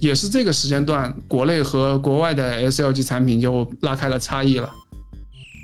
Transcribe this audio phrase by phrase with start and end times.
[0.00, 4.70] 也是这个时间段，国内和国外的 SLG 产品就拉开了差异了。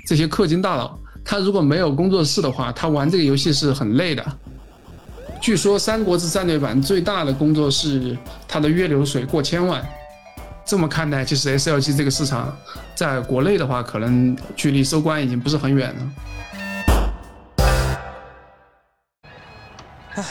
[0.05, 4.25] 这些氪金大佬，他如果没有工作室的话，他玩这个游戏是很累的。
[5.41, 8.17] 据说《三国志战略版》最大的工作室，
[8.47, 9.85] 它的月流水过千万。
[10.65, 12.55] 这么看待，其实 SLG 这个市场，
[12.95, 16.11] 在国内的话，可能距离收官已经不是很远了。
[20.15, 20.23] 唉，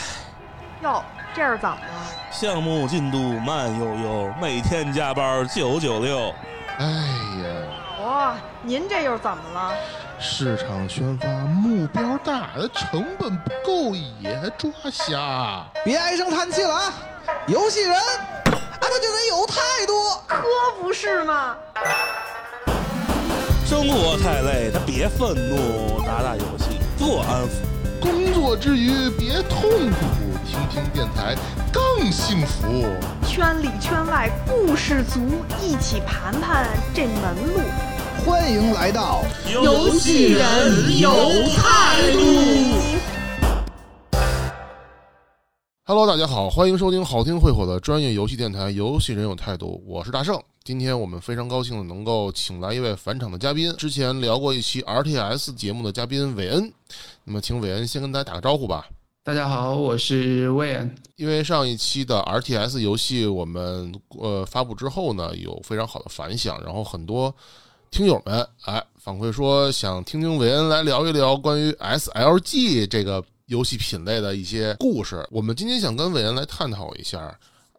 [0.83, 1.01] 哟，
[1.33, 2.04] 这是怎么了？
[2.37, 6.33] 项目进度慢悠悠，每天加班九九六。
[6.77, 9.73] 哎呀，哇，您这又怎么了？
[10.19, 15.65] 市场宣发目标大，成本不够也抓瞎。
[15.85, 16.93] 别唉声叹气了啊！
[17.47, 19.55] 游戏人，啊，他就得有态
[19.87, 19.93] 度。
[20.27, 20.43] 可
[20.81, 21.55] 不是嘛！
[23.65, 27.61] 生活太累，他别愤怒，打打游戏做安抚。
[28.01, 30.24] 工作之余别痛苦，
[30.65, 31.35] 听听电台
[31.71, 32.85] 更幸福。
[33.27, 35.19] 圈里圈外故事足，
[35.61, 37.61] 一起盘盘这门路。
[38.25, 41.11] 欢迎来到游戏人有
[41.55, 42.19] 态度。
[45.87, 50.41] Hello，大家好，欢迎收听好听会火的专业游戏电台《游戏人有态度》，我是大圣。
[50.63, 56.73] 今天我们非常高兴的能够请来一位返场的嘉宾，之前聊过一期 RTS 节目的嘉宾韦恩。
[57.23, 58.87] 那么，请韦恩先跟大家打个招呼吧。
[59.25, 60.95] 大家好，我是魏恩。
[61.15, 67.35] 因为上一期的 RTS 游戏我们呃发布之后呢，有非常好的反响，然后很多
[67.89, 75.27] 听友们哎反馈说想听听韦恩来聊一聊关于 SLG 这个游戏品类的一些故事。
[75.31, 77.35] 我们今天想跟韦恩来探讨一下，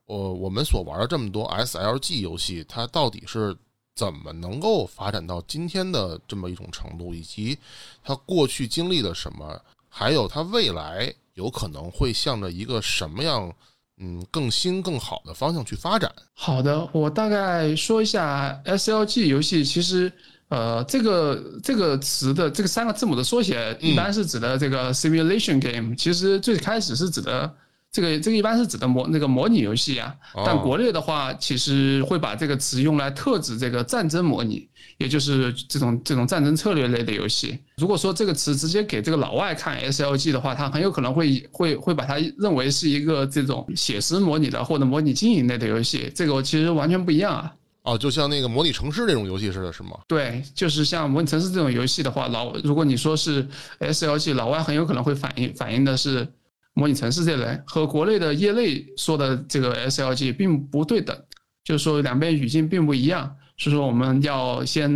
[0.07, 3.57] 呃，我们所玩的这么多 SLG 游戏，它到底是
[3.95, 7.57] 怎么能够发展到今天的这么一种程度，以及
[8.03, 13.51] 它过去经历了什么，还有它未来有可能会向着一个什么样，
[13.99, 16.13] 嗯，更新更好的方向去发展。
[16.35, 20.13] 好的，我大概说一下 SLG 游戏，其实。
[20.49, 25.93] 呃，这个这个词的这个三个字母的缩写，一般是指的这个 simulation game。
[25.97, 27.53] 其实最开始是指的
[27.97, 30.15] 这个这个一般是指的模那个模拟游戏啊。
[30.45, 34.69] 但国内的话，其实会把这个词用来特指这个战争模拟，
[34.99, 37.59] 也就是这种这种战争策略类的游戏。
[37.79, 46.13] 如果说这个词直接给这个老外看 SLG 的话，他很有可能会会会把它认为是一个这种写实模拟的或者模拟经营类的游戏。
[46.15, 47.51] 这个其实完全不一样啊。
[47.85, 49.91] 哦，就像那个模拟城市这种游戏似的，是吗？
[50.09, 53.47] 对，就是像模拟城市这种游戏的话，老如果你说是
[53.79, 56.27] SLG，老外很有可能会反映反映的是
[56.77, 61.17] 模拟城市这类，和国内的业内说的这个 SLG 并不对等，
[61.65, 64.91] 就是说两边语境并不一样，所以说我们要先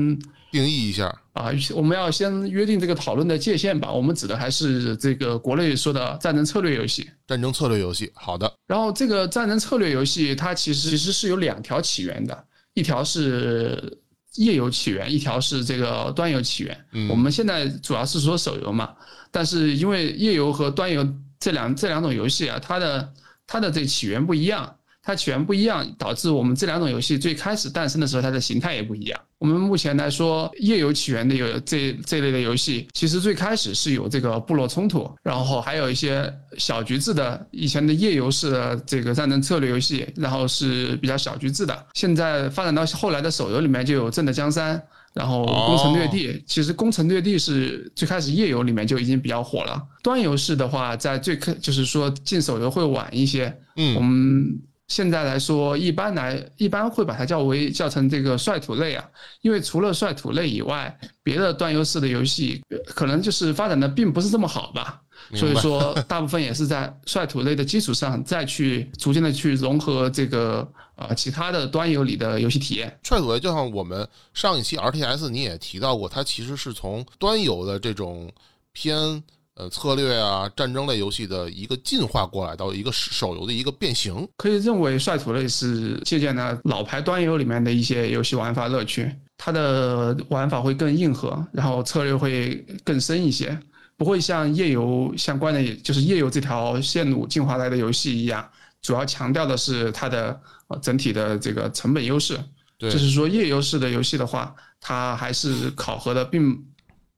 [0.53, 3.91] 定义一下啊，我们要先约定这个讨论的界限吧。
[3.91, 8.11] 我们指的还是这个国内说的战争策略游戏，战争策略游戏。
[8.15, 12.45] 好的，然后这个战争策略游戏它其实其实是有两条起源的。
[12.75, 13.99] 一条是
[14.37, 16.85] 页游起源，一条是这个端游起源。
[16.93, 18.91] 嗯、我们现在主要是说手游嘛，
[19.31, 21.03] 但是因为页游和端游
[21.41, 23.12] 这两这两种游戏啊，它的
[23.47, 29.19] 它的这起源不一样，它起源不一样，导致我们这两种游戏最开始诞生的时候，它的形态也不一样。
[29.39, 41.87] 我们目前来说，页游起源的有这这类的游戏，其实最开始是有这个部落冲突，然后还有一些小局制的以前的页游式的这个战争策略游戏，然后是比较小局制的。
[41.95, 44.81] 现在发展到后来的手游里面，就有镇的江山，
[45.15, 46.28] 然后攻城略地。
[46.28, 49.81] 哦、其实攻城略地是最开始页游里面就已经比较火了。
[50.03, 53.56] 端游式的话，在最开就是说进手游会晚一些。
[53.76, 54.60] 嗯，我们。
[54.91, 59.04] 现在来说，一般来一般会把它叫为叫成这个率土类啊，
[59.41, 65.00] 因为除了率土类以外，别的端游式的游戏可能就是发展的并不是这么好吧，
[65.35, 72.99] 所以说大部分也是在率土类的基础上再去逐渐的去融合这个呃其他的端游里的游戏体验。
[73.03, 78.31] 率土类就像我们上一期 RTS 你也提到过，它其实是从端游的这种
[78.73, 79.23] 偏。
[79.55, 93.59] 呃，策略啊，战争类游戏的一个进化过来到一个手游的一个变形，可以认为率土类是借鉴了老牌端游里面的一些游戏玩法乐趣，它的玩法会更硬核，然后策略会更深一些，
[94.00, 98.49] 不会像页游相关的，就是页游这条线路进化来的游戏一样，
[98.81, 102.41] 主要强调的是它的呃整体的这个成本优势。
[102.79, 106.58] 对，就是说页游式的游戏的话，它还是考核的并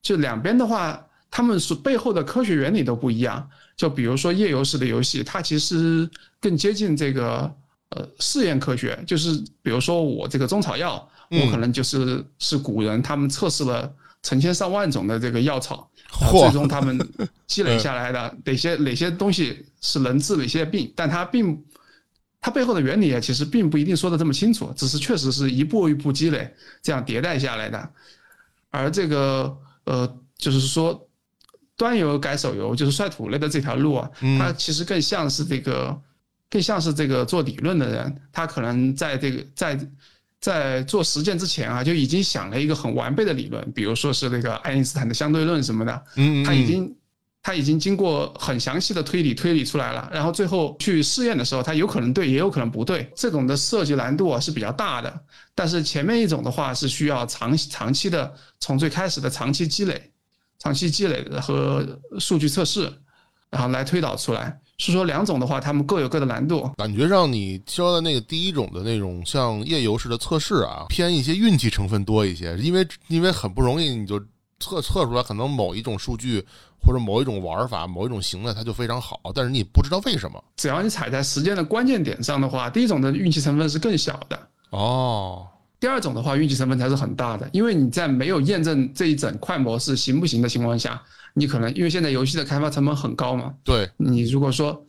[0.03, 1.01] 就两边的话。
[1.35, 6.07] 他们是背后的科学原理都不一样，就比如说页游式的游戏，它其实
[6.39, 7.51] 更接近这个
[7.89, 13.91] 呃试验科学，就是比如说我这个中草药，我可能就是是古人他们测试了
[14.23, 15.91] 成千上万种的这个药草，
[16.31, 16.99] 最终他们
[17.47, 21.61] 积累下来的哪些哪些东西是能治哪些病，但它并
[22.41, 27.91] 它背后的原理啊，其实并不一定说的这么清楚，只是确实是一步一步积累，这样迭代下来的。
[28.71, 31.09] 而这个呃，就是说
[31.77, 36.01] 端游改手游，就是率土类的这条路啊，它其实更像是这个，
[36.49, 39.79] 更像是这个做理论的人，他可能在这个在
[40.43, 46.95] 在做实践之前啊，就已经想了一个很完备的理论，比如说是那个爱因斯坦的相对论什么的，嗯，他已经。
[47.45, 53.11] 他已经经过很详细的推理推理出来了，然后最后去试验的时候，他有可能对，也有可能不对。
[53.17, 55.13] 这种的设计难度啊是比较大的，
[55.53, 60.13] 但是前面一种的话是需要长长期的，从最开始的长期积累、
[60.61, 61.85] 长期积累和
[62.21, 62.89] 数据测试，
[63.51, 64.57] 然后来推导出来。
[64.83, 66.69] 是说两种的话，他们各有各的难度。
[66.77, 74.19] 感觉上你说的那个第一种的那种像夜游式的测试啊，偏一些运气成分多一些，因为因为很不容易你就
[74.59, 76.45] 测测出来可能某一种数据。
[76.85, 80.43] 或者某一种玩法、某一种形态，它就非常好，但是你不知道为什么。
[80.57, 84.37] 只要你踩在时间的关键点上的话，第一种的运气成分是更小的
[84.71, 85.47] 哦。
[85.79, 91.01] 第二种的话，运气成分才是很大的，因为你在没有验证这一整块模式行不行的情况下，
[91.35, 93.55] 你可能因为现在游戏的开发成本很高嘛。
[93.65, 93.91] 对。
[93.97, 94.85] 你如果说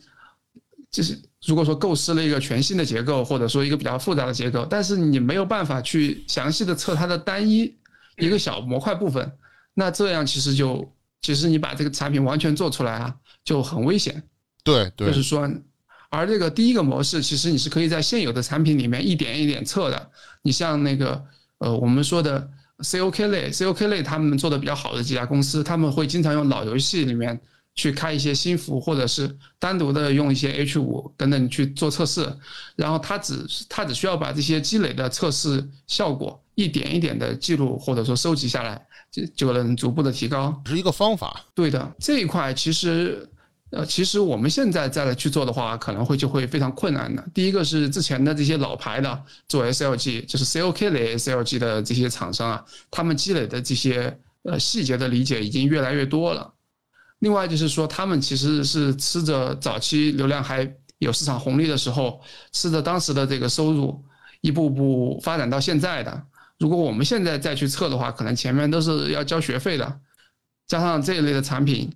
[0.90, 7.76] 就是如果说构思了一个全新的结构，或者说一个比较复杂的结构，但是你没有办法去详细的测它的单一
[8.16, 9.32] 一个小模块部分，
[9.74, 10.90] 那这样其实就。
[11.22, 14.22] 其实你把这个产品完全做出来啊，就很危险。
[14.62, 15.50] 对对，就是说，
[16.10, 20.10] 而这个第一个模式，其实你是可以在现有的产品里面一点一点测的。
[20.42, 21.24] 你像那个
[21.60, 22.46] 呃，我们说的
[22.84, 27.40] COK 类，COK 类他们做的比较好的几家公司，他们会经常用老游戏里面
[27.74, 32.30] 去开一些新服，或者是单独的用一些 H 五等等去做测试，
[32.76, 38.80] 然后他只他只需要把这些积累的测试效果一点一点的记录或者说收集下来。
[39.14, 41.40] 就就能逐步的提高，是一个方法。
[41.54, 43.24] 对的，这一块其实，
[43.70, 47.24] 呃，其实我们现在再来去做的话，可能会就会非常困难的。
[47.34, 56.52] 第一个是之前的这些老牌的做 SLG，就是 COK 类 SLG 的这些厂商啊，他们积累的这些呃细节的理解已经越来越多了。
[57.20, 62.20] 另外就是说，他们其实是吃着早期流量还有市场红利的时候，
[62.52, 64.04] 吃着当时的这个收入，
[64.40, 66.22] 一步步发展到现在的。
[66.58, 70.00] 如果我们现在再去测的话，可能前面都是要交学费的，
[70.68, 71.90] 加上这一类的产品，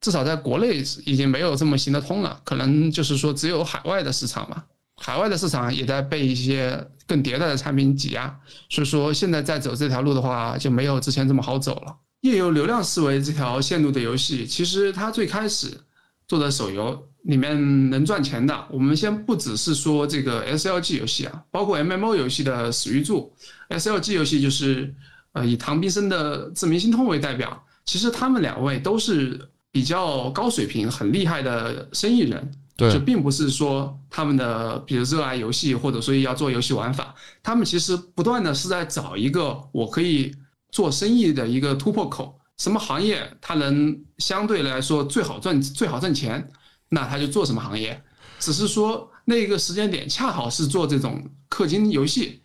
[0.00, 2.40] 至少在国内已经没有这么行得通了。
[2.44, 4.62] 可能就是说，只有海外的市场嘛，
[4.96, 8.38] 海外的市场也在被一些更迭代的产品挤压，
[8.68, 11.96] 所以说现在再走这条路的话，就没有之前这么好走了。
[12.20, 15.80] 夜游流量思维这条线路的游戏，其实它最开始
[16.26, 17.06] 做的手游。
[17.26, 23.34] 里面能赚钱的，我们先不只是说这个 SLG 游戏啊，包括 MMO 游戏的史玉柱
[23.68, 24.94] ，SLG 游戏就是
[25.32, 29.40] 呃以唐斌生的《自明星通》为代表，其实他们两位都是
[29.76, 40.34] 比较高水平、很厉害的生意人，对，就并不是说他们的比如热爱游戏或者说要做游戏玩法，他们其实不断的是在找一个我可以
[40.70, 46.50] 做生意的一个突破口，什么行业它能相对来说最好赚、最好挣钱。
[46.88, 48.00] 那他就做什么行业，
[48.38, 52.40] 只是说那个时间点恰好是做这种氪金游戏，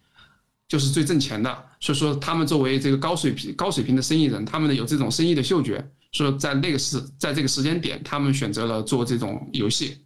[0.68, 1.66] 就是最挣钱的。
[1.80, 9.98] 所以说，他们作为这个高水平、高水平的生意人，他们的有这种生意的嗅觉，说在那个时，在这个时间点，他们选择了做这种游戏。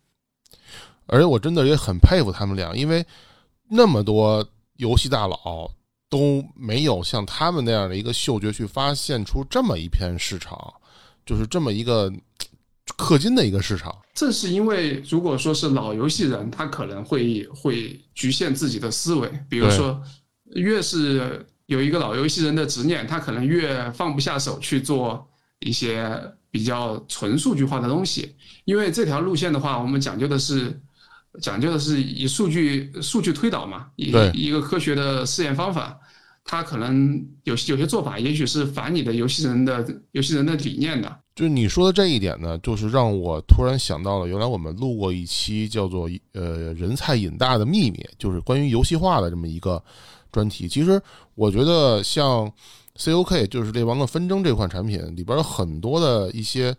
[1.07, 3.05] 而且我真的也很佩服他们俩，因为
[3.69, 5.69] 那么多游戏大佬
[6.09, 10.73] 都没有像他们那样的一个嗅觉去发现出这么一片市场，
[11.25, 12.11] 就是这么一个。
[12.97, 19.29] 氪金的一个市场，正是因为如果说是老游戏人，他可能会会局限自己的思维。
[19.49, 19.99] 比如说，
[20.53, 25.27] 越是有一个老游戏人的执念，他可能越放不下手去做
[25.65, 28.33] 一些比较纯数据化的东西。
[28.65, 30.79] 因为这条路线的话，我们讲究的是
[31.41, 35.99] 讲究的是以数据数据推导嘛，一一个科学的试验方法。
[36.47, 41.19] 它可能有有些做法，也许是反你的游戏人的游戏人的理念的。
[41.33, 49.83] 就你说的这一点呢，就是让我突然想到了，原来我们录过一期叫做“呃人才瘾大的秘密”，就是关于游戏化的这么一个
[50.31, 50.67] 专题。
[50.67, 51.01] 其实
[51.33, 52.49] 我觉得像
[52.97, 56.75] COK，就是《猎王的纷争》这款产品里边有很多的一些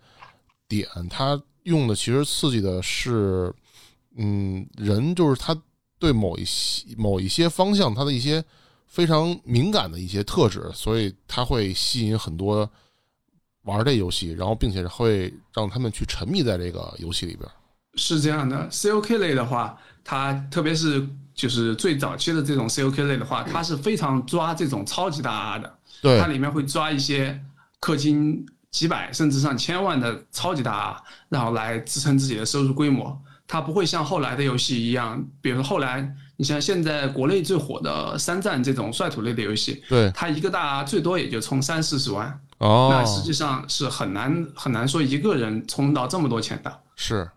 [0.67, 3.53] 点，它用的其实刺激的是，
[4.17, 5.55] 嗯，人就是他
[5.99, 8.43] 对某一些某一些方向，他的一些
[8.85, 12.69] 非常敏感的一些特质，所以它会吸引很多。
[13.63, 17.45] 玩这游戏，然后并且会让他们去沉迷在这个游戏里边。
[17.95, 25.76] 是这样的，COK 类的话，它特别是就是最早期的这种 COK 类的话，它是非常抓这种超级大 R 的。
[26.01, 27.39] 对，它里面会抓一些
[27.81, 33.19] 氪金几百甚至上千万的超级大 R，然后来支撑自己的收入规模。
[33.49, 42.27] 它不会像后来的游戏一样，比如后来你像现在国内最火的三战这种率土类的游戏，对，它一个大最多也就充三四十万，
[42.57, 47.29] 哦，那实际上是很难很难说一个人充到这么多钱的，是，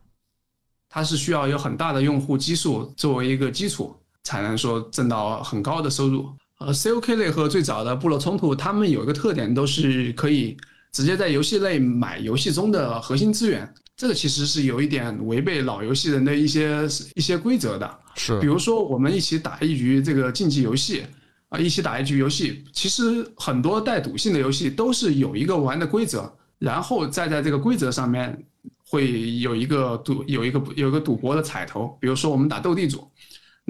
[0.89, 6.29] 它是需要有很大的用户基数作为一个基础，才能说挣到很高的收入。
[6.61, 10.55] 呃，COK 类和最早的部落冲突，他们有一个特点，都是可以
[10.93, 13.67] 直接在游戏内买游戏中的核心资源。
[13.97, 17.99] 这个其实是有一点违背老游戏人的一些一些规则的。
[18.15, 21.03] 是比，如说，我们一起打一局这个竞技游戏
[21.49, 28.39] 啊，一起打一局游戏，其实很多带赌性的游戏都是有一个玩的规则，然后再在这个规则上面
[28.87, 31.97] 会有一个赌有一个有一个赌博的彩头。
[32.01, 33.10] 比如说我们打斗地主，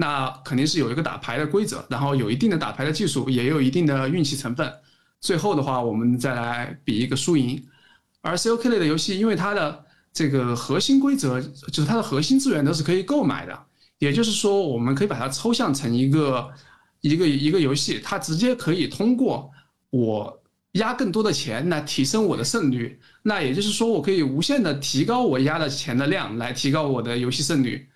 [0.01, 4.67] 那肯定是有一个打牌的规则，然后有一定的打牌的技术，也有一定的运气成分。
[5.19, 7.63] 最后的话，我们再来比一个输赢。
[8.21, 13.55] 而 COK 类的游戏，因为它的这个核心规则就是它的核心资源都是可以购买的，
[13.99, 16.49] 也就是说，我们可以把它抽象成一个
[17.01, 19.51] 一个一个游戏，它直接可以通过
[19.91, 20.41] 我
[20.71, 22.99] 压更多的钱来提升我的胜率。
[23.21, 27.87] 那也就是说，我可以无限的提高我压的钱的量，来提高我的游戏胜率。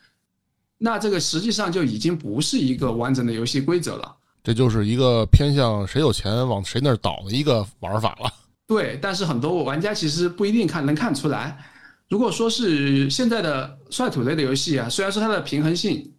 [0.77, 4.15] 那这个实际上就已经不是一个完整的游戏规则了。
[4.44, 8.32] 这就是一个偏向谁有钱往谁那儿倒的一个玩法了。
[8.67, 11.58] 对，但是很多玩家其实不一定看能看出来。
[12.10, 16.12] 如果说是现在的率土类的游戏啊，虽然说它的平衡性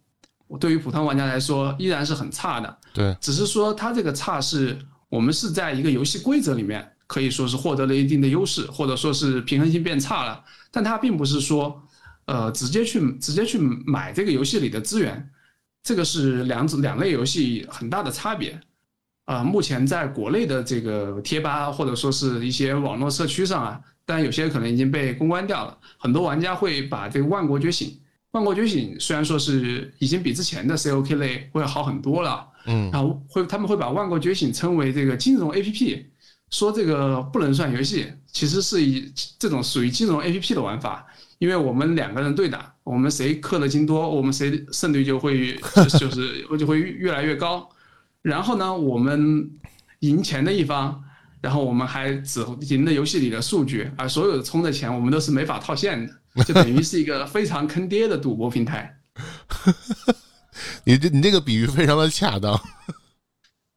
[0.59, 11.81] 对于普通玩家来说依然是很差的，对，只是说它这个差是我们是在一个游戏规则里面可以说是获得了一定的优势，或者说是平衡性变差了，但它并不是说
[12.27, 15.29] 呃直接去直接去买这个游戏里的资源，
[15.83, 18.57] 这个是两种两类游戏很大的差别。
[19.25, 27.89] 啊、目前在国内的这个贴吧或者说是一些网络社区上啊，但有些可能已经被公关掉了，很多玩家会把这个《万国觉醒》，
[28.31, 36.05] 《万国觉醒》虽然说是已经比之前的 COK 类会好很多了，嗯，然后会他们会把《万国觉醒》称为这个金融 APP，
[36.49, 41.05] 说这个不能算游戏，其实是以这种属于金融 APP 的玩法，
[41.39, 45.55] 因为我们两个人对打，我们谁氪的金多，我们谁胜率就会
[45.99, 47.69] 就是就会越来越高。
[48.21, 49.49] 然后呢，我们
[49.99, 51.03] 赢钱的一方，
[51.41, 58.99] 然后我们还只赢了游戏里的数据，而所有的充的钱我们都是没法套现的，就等于是一个非常坑爹的赌博平台。
[60.85, 62.59] 你这你这个比喻非常的恰当。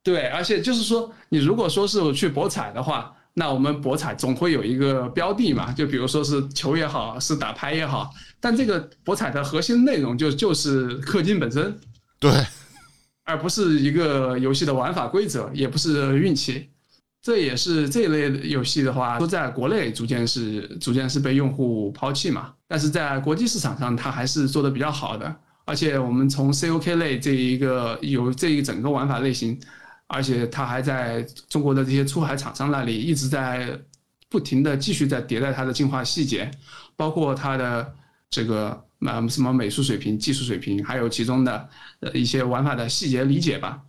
[0.02, 11.74] 对，而且就是说，你如果说是去博彩的话，那我们博彩总会有一个标的嘛，就比如说是球也好，是打牌也好，但这个博彩的核心内容就就是氪金本身，
[12.18, 12.30] 对，
[13.24, 16.68] 而不是一个游戏的玩法规则，也不是运气。
[17.22, 22.52] 这也是这一类游戏的话，都在国内逐渐是逐渐是被用户抛弃嘛。
[22.68, 25.34] 但是在国际市场上，它还是做的比较好的。
[25.64, 29.58] 而且我们从 COK 类这一个有这一整个玩法类型，
[30.12, 33.78] 而且它还在中国的这些出海厂商那里一直在
[34.28, 36.50] 不停的继续在迭代它的进化细节，
[36.96, 37.94] 包括它的
[38.28, 41.68] 这个呃什么美术水平、技术水平，还有其中的
[42.00, 43.80] 呃一些玩法的细节理解吧。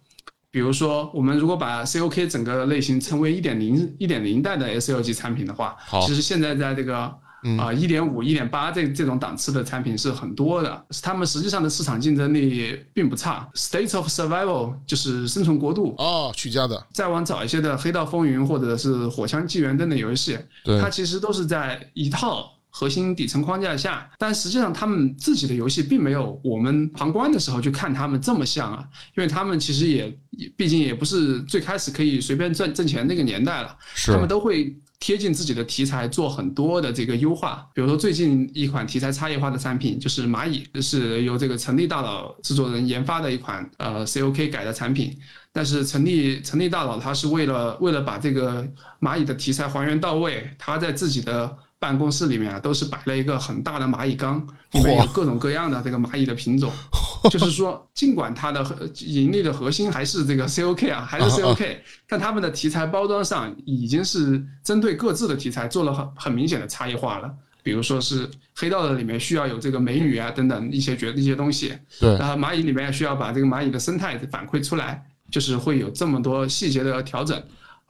[0.52, 7.12] 比如说，我们如果把 COK 整个类型称为一点零一点零代的 SLG 产品的话，其实现在在这个
[7.60, 13.48] 啊一点五、一点八这这种档次的产品是很多的，他们实际上的市场竞争力并不差。
[13.54, 20.80] State of Survival 就是生存国度，哦，曲家的，再往早一些的《黑道风云》或者是《火枪纪元》等等游戏，对。
[20.80, 28.84] 它其实都是在一套核心底层框架下，但实际上他们自己的游戏并没有我们旁观的时候去看他们这么像啊，
[29.16, 34.76] 因为他们其实也也毕竟也不是最开始可以随便赚挣钱那个年代了，是他们都会。
[35.04, 45.18] 贴近自己的题材做很多的这个优化，比如说最近一款题材差异化的产品就是蚂蚁，是由这个成立大佬制作人研发的一款呃 COK 改的产品。
[45.52, 48.64] 但是成立成立大佬他是为了为了把这个
[49.00, 51.52] 蚂蚁的题材还原到位，他在自己的
[51.82, 54.38] 办公室里面啊都是摆了一个很大的蚂蚁缸，
[54.74, 56.72] 里面有各种各样的这个蚂蚁的品种。
[57.32, 67.32] 就是说，尽管它的核盈利的核心还是这个 COK 啊，还是 COK，但他们的题材包装上已经是针对各自的题材做了很很明显的差异化了。
[67.64, 77.42] 比如说是黑道的里面需要有这个美女啊等等一些角一些东西，对然后蚂蚁里面需要把这个蚂蚁的生态反馈出来，就是会有这么多细节的调整。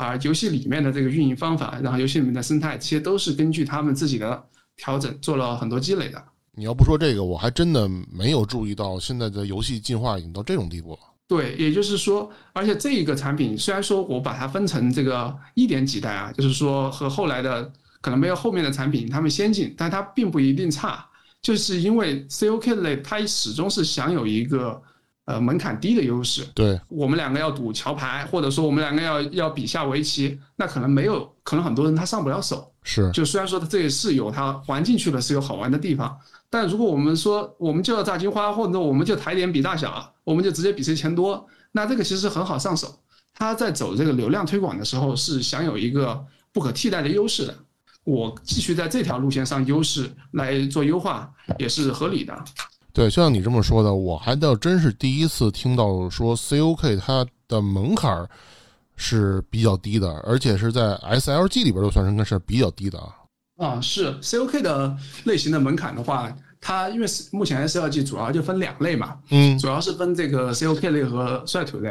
[0.08, 4.44] 而游戏里面的这个运营方法，然后游戏里面的生态，其实都是根据他们自己的
[4.78, 6.24] 调整做了很多积累的。
[6.54, 11.00] 你要不说这个，我还真的没有注意到现在的游戏进化已经到这种地步了。
[11.28, 21.06] 对，也就是说，而且这一个产品虽然说我把它分成这个一点几代啊，就是说和后来的可能没有后面的产品他们先进，但它并不一定差。
[21.42, 24.82] 就是因为 COK 类它始终是享有一个
[25.32, 26.46] 呃门槛低的优势。
[26.54, 32.70] 对，我们两个要赌桥牌，或者说我们两个要要比下围棋，那可能没有，可能很多人他上不了手。
[32.84, 36.18] 是，就虽然说它这也是有它玩进去了是有好玩的地方，
[36.50, 43.00] 但如果我们说我们就要炸金花，或者我们就抬点比大小，我们就直接比谁钱多，那这个其实很好上手。
[43.34, 47.56] 他在走这个流量推广的时候是享有一个不可替代的优势的。
[48.04, 52.34] 我继续在这条路线上优势来做优化也是合理的。
[52.94, 58.30] 对，就像你这么说的，我还倒真是第一次听到说 COK 它的门槛儿
[58.96, 63.16] 是比较低的，而且是在 SLG 里边都算是应该是比较低的啊。
[63.58, 71.90] 啊，是 COK 的类型的门槛的话，它因为目前 SLG 主要就分两类嘛，嗯，主要是分这个 COK 类和率土类。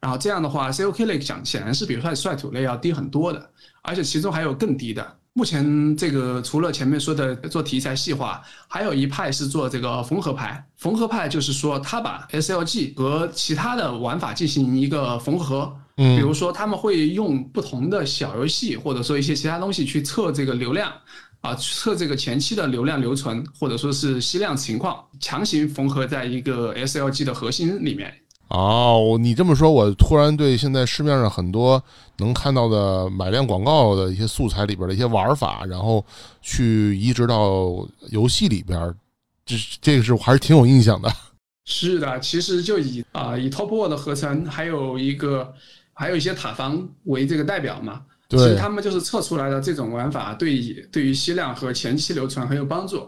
[0.00, 3.50] 然后这样的话，COK 类讲显然是比率率土类要低很多的，
[3.82, 5.17] 而且其中还有更低的。
[5.38, 10.66] 目前这个除了前面说的做题材细化，还有一派是做这个缝合派。
[10.78, 15.72] 缝合派就是说，他把 SLG 和其他的玩法进行一个缝合。
[15.96, 20.92] 嗯比如说他们会用不同的小游戏，或者说一些其他东西去测这个流量，
[21.40, 28.12] 啊，测这个前期的流量留存，或者说是吸量情况，强行缝合在一个 SLG 的核心里面。
[28.48, 31.82] 哦，你这么说，我突然对现在市面上很多
[32.16, 36.04] 能看到的买量广告的一些素材里边的一些玩法，然后
[36.40, 38.94] 去移植到游戏里边，
[39.44, 41.12] 这这个是我还是挺有印象的。
[41.66, 45.52] 是的，其实就以啊、以 Top War 的合成，还有一个
[45.92, 48.02] 还有一些塔防为这个代表嘛。
[48.30, 53.06] 其实他们就是测出来的这种玩法，对于对于吸量和前期留存很有帮助。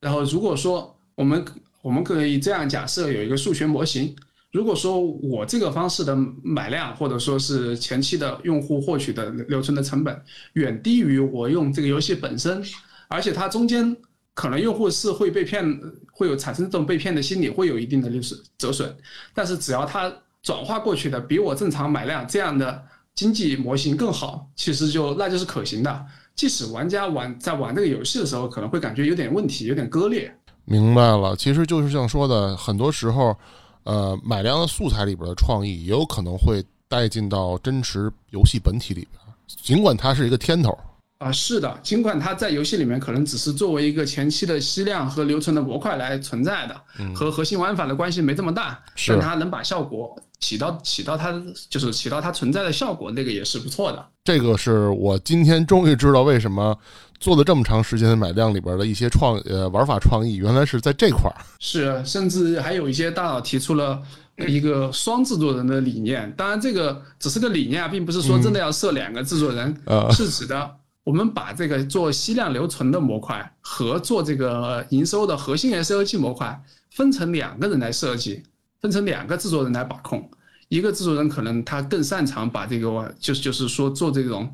[0.00, 1.44] 然后如果说我们
[1.82, 4.14] 我们可以这样假设有一个数学模型，
[4.54, 10.16] 如果说我这个方式的买量或者说是前期的用户获取的留存的成本
[10.52, 12.62] 远低于我用这个游戏本身，
[13.08, 13.96] 而且它中间
[14.32, 15.64] 可能用户是会被骗，
[16.12, 18.96] 会有产生这种被骗的心理，会有一定的流损折损。
[19.34, 22.80] 但是只要它转化过去的比我正常买量这样的
[23.16, 26.06] 经济模型更好，其实就那就是可行的。
[26.36, 30.32] 即使玩家玩在玩这个游戏的时候，可能会感觉有点问题，有点割裂。
[30.64, 33.36] 明白了，其实就是像说的，很多时候，
[33.84, 40.76] 呃，买量的素材里边的创意也有可能会带进到真实游戏本体里边，尽管它是一个天头。
[41.18, 46.78] 啊，是的，尽管它在游戏里面可能只是作为一个前期的吸量和留存的模块来存在的，
[47.14, 51.32] 和核心玩法的关系没这么大，但它能把效果起到起到它
[51.70, 54.06] 就是起到它存在的效果，那个也是不错的。
[54.24, 56.76] 这个是我今天终于知道为什么
[57.18, 61.36] 做了这么长时间的买量里边的一些创呃玩法创意，原来是在这块儿。
[61.58, 64.02] 是，甚至还有一些大佬提出了
[64.46, 66.30] 一个双制作人的理念。
[66.36, 70.70] 当然，这个只是个理念啊，并不是说真的要设两个制作人，呃是指的
[71.04, 78.42] 我们把这个做吸量留存的模块和做这个营收的核心 SLG 模块分成两个人来设计，
[78.80, 80.28] 分成两个制作人来把控。
[80.68, 84.50] 一个制作人可能他更擅长把这个，就是就是说做这种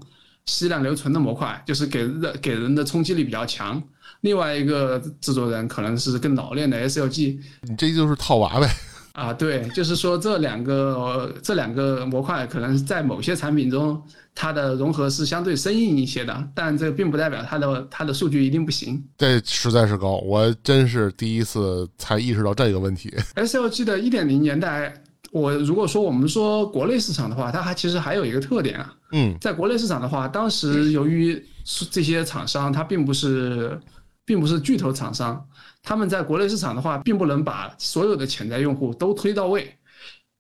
[0.46, 3.82] 吸量留存的模块，就是给人的给人的冲击力比较强。
[4.22, 8.68] 另外一个制作人可能是更老练的 SLG 你这就是套娃呗。
[9.12, 14.00] 啊，对，就是说这两个、呃这两个模块可能在某些产品中
[14.34, 19.02] 它的融合是相对生硬一些的，但这并不代表它的它的数据一定不行。
[19.18, 23.12] 这实在是高，我真是第一次才意识到这个问题。
[23.34, 24.94] SLG 的一点零年代，
[25.30, 33.80] 我如果说我们说国内市场的话，它还其实还有一个特点啊，嗯，在国内市场的话，当时由于是这些厂商它并不是
[34.24, 35.44] 并不是巨头厂商，
[35.82, 39.72] 他们在国内市场的话，并不能把所有的潜在用户都推到位。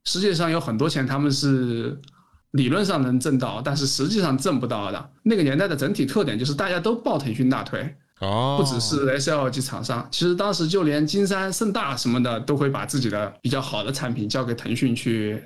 [0.04, 1.96] 实际上有很多钱他们是
[2.52, 5.10] 理论上能挣到，但是实际上挣不到的。
[5.22, 15.42] 那个年代的整体特点就是大家都抱腾讯大腿，哦，不只是 SLG 厂商，其实当时就连金山、盛大什么的都会把自己的比较好的产品交给腾讯去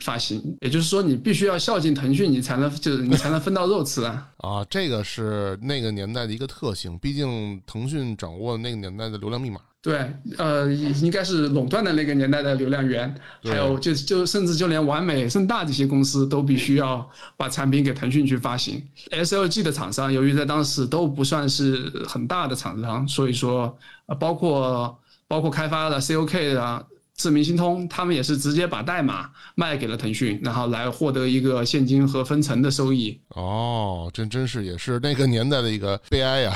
[0.00, 0.42] 发行。
[0.60, 4.28] 也就是说，你必须要孝敬腾讯，你才能就是你才能分到肉吃啊。
[4.38, 9.60] 啊，这个是那个年代的一个特性，毕竟腾讯掌握那个年代的流量密码。
[9.84, 18.82] 对，呃，应该是垄断的那个年代的流量源，还有就就甚至就连完美、盛大这些公司都必须要把产品给腾讯去发行。
[19.10, 33.20] SLG 的厂商由于在当时都不算是很大的厂商，所以说呃，包括包括开发的 COK 的智明星通，他们也是直接把代码卖给了腾讯，然后来获得一个现金和分成的收益。
[33.28, 36.54] 哦，这真是也是那个年代的一个悲哀呀、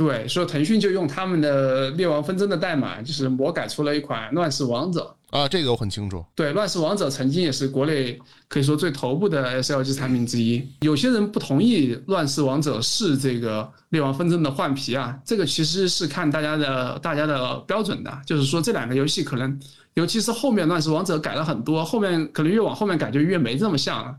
[0.00, 5.14] 对，所以腾讯就用他们的《猎王纷争》的代码，就是魔改出了一款《乱世王者》。
[5.38, 6.24] 啊，这个我很清楚。
[6.34, 10.66] 对，《乱世王者》曾经也是国内可以说最头部的 SLG 产品之一。
[10.80, 19.60] 有些人不同意《乱世王者》是这个《猎王纷争》的换皮啊，这个其实是看大家的大家的标准的，就是说这两个游戏可能，
[19.92, 24.16] 尤其是后面《乱世王者》改了很多，后面可能越往后面改就越没这么像了。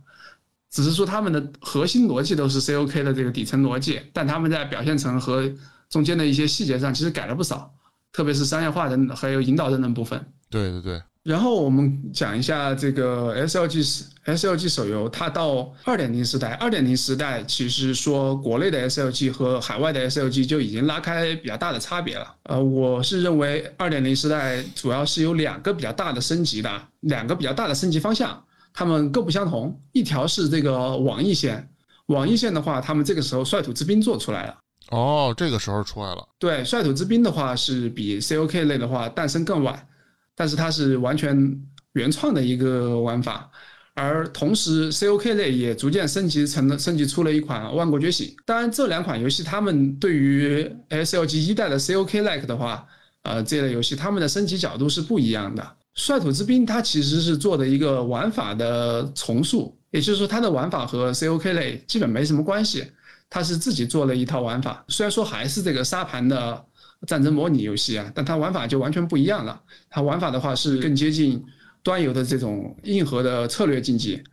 [0.72, 5.52] 只是说他们的核心逻辑都是 COK 的这个底层逻辑，但他们在表现层和
[5.90, 7.70] 中间的一些细节上其实改了不少，
[8.14, 10.26] 特别是商业化的还有引导的那部分。
[10.50, 22.36] 对对对，然后我们讲一下这个 SLG SLG 手游，它到二点零时代，二点零时代其实说国内的 SLG 和海外的 SLG 就已经拉开比较大的差别了。
[22.44, 26.70] 呃，我是认为二点零时代主要是有两个比较大的升级的，
[27.02, 28.42] 两个比较大的升级方向。
[28.74, 31.70] 他们各不相同，一条是这个网易线，
[32.08, 34.58] 网易线的话，他们这个时候率土之滨做出来了。
[34.90, 36.28] 哦，这个时候出来了。
[36.40, 39.88] 对，率土之滨的话是比 COK 类的话诞生更晚，
[40.36, 41.62] 但是它是完全
[41.94, 43.50] 原创的一个玩法。
[43.94, 48.28] 而同时，COK 类也逐渐升级成了升级出了一款《万国觉醒》。
[48.46, 52.88] 当然，这两款游戏他们对于 SLG 一代的 COK like 的话，
[53.24, 55.76] 呃，这类游戏他们的升级角度是不一样的。
[55.94, 62.86] 率土之滨它其实是做的一个玩法的重塑，也就是说它的玩法和 COK 类基本没什么关系，
[63.30, 64.84] 它是自己做了一套玩法。
[64.88, 66.66] 虽然说还是这个沙盘的
[67.06, 69.62] 战争模拟游戏啊，但它玩法就完全不一样了。
[69.90, 71.44] 它玩法的话是更接近
[71.84, 74.24] 端游的这种硬核的策略竞技。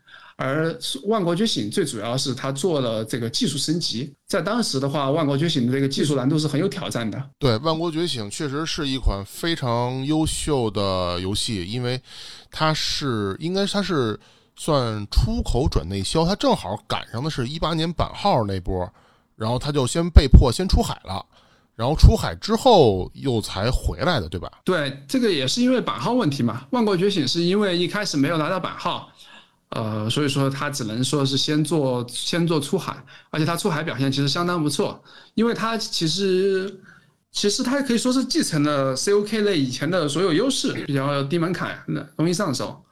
[0.41, 0.71] 而
[1.09, 7.21] 《万国觉醒》最主要是它做了这个技术升级，在当时的话，《万国觉醒》的这个技术难度是很有挑战的。
[7.41, 12.01] 对，《万国觉醒》确实是一款非常优秀的游戏，因为
[12.53, 14.17] 它是应该它是
[14.55, 18.89] 算出口转内销，它正好赶上的是一八年版号那波，
[19.35, 21.27] 然后它就先被迫先出海了，
[21.75, 24.49] 然后出海之后又才回来的，对吧？
[24.65, 29.11] 对，这个也是因为版号问题嘛，《万国觉醒》是因为一开始没有拿到版号。
[29.71, 32.97] 呃，所以说它只能说是先做先做出海，
[33.31, 35.03] 而且它出海表现其实相当不错，
[35.35, 36.81] 因为它其实
[37.31, 41.79] 其实它可以说是继承了 COK 类以前的所有优势，比较低门槛，
[42.17, 42.83] 容易上手。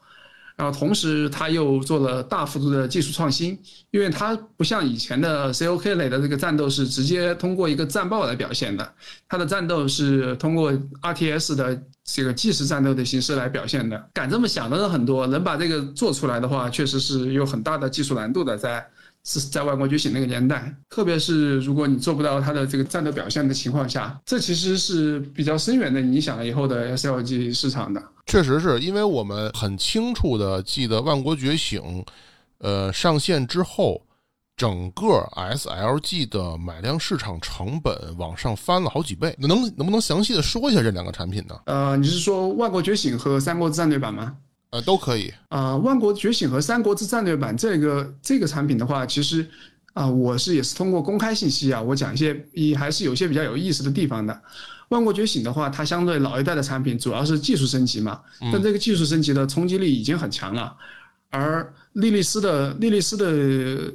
[0.57, 3.59] 然后同时，它又做了大幅度的技术创新，
[3.91, 8.95] 因为它不像以前的 COK 类的这个战斗是直接通过一个战报来表现的，
[9.29, 14.03] 它的战斗是通过 RTS 的这个即时战斗的形式来表现的。
[14.15, 18.83] 敢这么想的人很多，能把这个做出来的话，确实是有很大的技术难度的，在
[19.25, 28.03] 是在万国觉醒那个年代，特别是如果你做不到它的这个战斗表现的情况下，这其实是比较深远的影响了以后的 SLG 市场的。
[28.27, 31.81] 确实是因为我们很清楚的记得《万国觉醒》，
[32.59, 34.03] 呃，上线之后，
[34.57, 35.05] 整个
[35.37, 39.33] SLG 的买量市场成本往上翻了好几倍。
[39.39, 41.57] 能能不能详细的说一下这两个产品呢？
[41.67, 44.37] 呃，你是说《万国觉醒》和《三国志战略版》吗？
[44.71, 45.33] 呃，都可以。
[45.51, 49.49] 啊，《万国觉醒》和《三国志战略版》这个这个产品的话，其实
[49.93, 54.43] 啊，我是也是通过公开信息啊，我讲一些也还是有些比较有意思的地方的。
[54.89, 58.21] 万国觉醒的话，它相对老一代的产品主要是技术升级嘛，
[58.53, 60.75] 但这个技术升级的冲击力已经很强了。
[61.31, 63.93] 而莉莉丝的莉莉丝的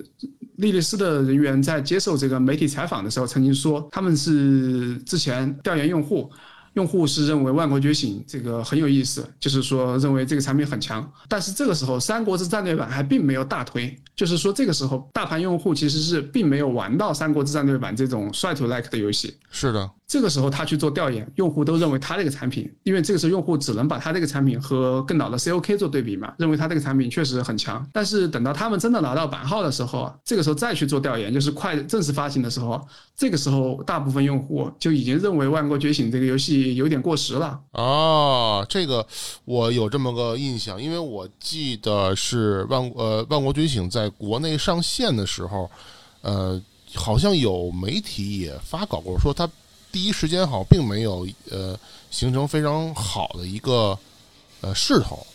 [0.57, 6.29] 莉莉丝的人员在接受这个媒体采访的时候，曾经说他们是之前调研用户。
[6.75, 11.05] 用户是认为《万国觉醒》这个很有意思，就是说认为这个产品很强。
[11.27, 19.35] 但是这个时候，《三国志战略版》还并没有大推，就是说这个时候大盘用户其实是并没有玩到《三国志战略版》这种率土 like 的游戏。
[19.51, 27.87] 是的，这个时候他去做调研，用户都认为他这个产品，因为这个时候用户只能把他这个产品和更老的 COK 做对比嘛，认为他这个产品确实很强。
[27.93, 36.75] 但是等到他们真的拿到版号的时候，这个时候再去做调研，就是快正式发行的时候，这个时候大部分用户就已经认为《万国觉醒》这个游戏。
[36.75, 38.65] 有点过时了啊！
[38.67, 39.05] 这个
[39.45, 45.69] 我有这么个印象，因为我记得是万呃万国觉醒在国内上线的时候，
[46.21, 46.59] 呃，
[46.95, 49.47] 好像有媒体也发稿过，说它
[49.91, 51.77] 第一时间好并没有呃
[52.09, 53.97] 形成非常好的一个
[54.61, 55.25] 呃势头，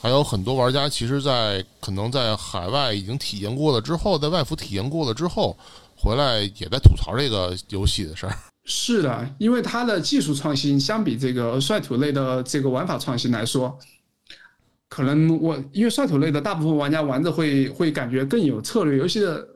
[0.00, 5.56] 还有很多玩家其实，在可能在海外已经体验过了之后，在外服体验过了之后，
[5.96, 8.36] 回来也在吐槽这个游戏的事儿。
[8.64, 13.76] 是的，因为它的技术创新相比这个率土类的这个玩法创新来说，
[14.88, 19.46] 可能我因为率土类的大部分玩家玩着会会感觉更有策略游戏的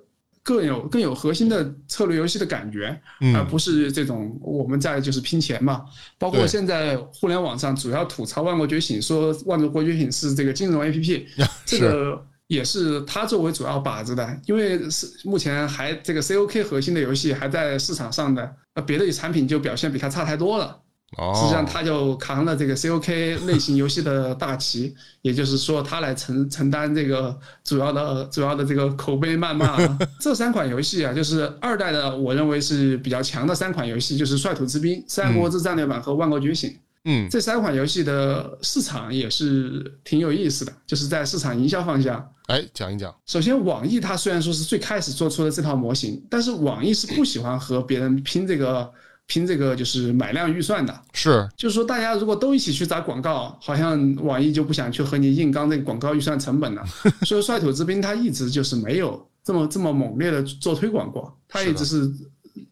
[0.44, 2.96] 更有更有核心的策略游戏的感觉，
[3.34, 5.82] 而不是这种我们在就是拼钱嘛。
[6.18, 11.24] 包括现在互联网上主要吐槽《万国觉醒》，说《万国觉醒》是这个金融 APP，
[11.66, 12.24] 这个。
[12.46, 20.78] 也是它作为主要靶子的，因为是目前还这个 COK 核心的游戏还在市场上的，呃，别的产品就表现比它差太多了。
[21.16, 29.76] 哦，实际上，他就扛了这个 COK 类型游戏的大旗， 也就是说，他来承承担这个主要的主要的这个口碑谩骂。
[30.20, 36.70] 这三款游戏啊，就是二代的，我认为是比较强的三款游戏，就是《率土之滨》《三国志战略版》和《万国觉醒》。
[37.06, 42.26] 嗯这三款游戏的市场也是挺有意思的，就是在市场营销方向。
[42.46, 43.14] 哎，讲一讲。
[43.26, 48.90] 首先，网易它虽然说是最开始做出了这套模型，但是网易是不喜欢和别人拼这个
[49.26, 51.02] 拼这个就是买量预算的。
[51.12, 56.84] 是，就是说，大家如果都一起去砸广告，好像网易就不想去和你硬刚这个广告预算成本了。
[57.24, 62.12] 所以，率土之滨它一直就是没有这么这么猛烈的做推广过，它一直是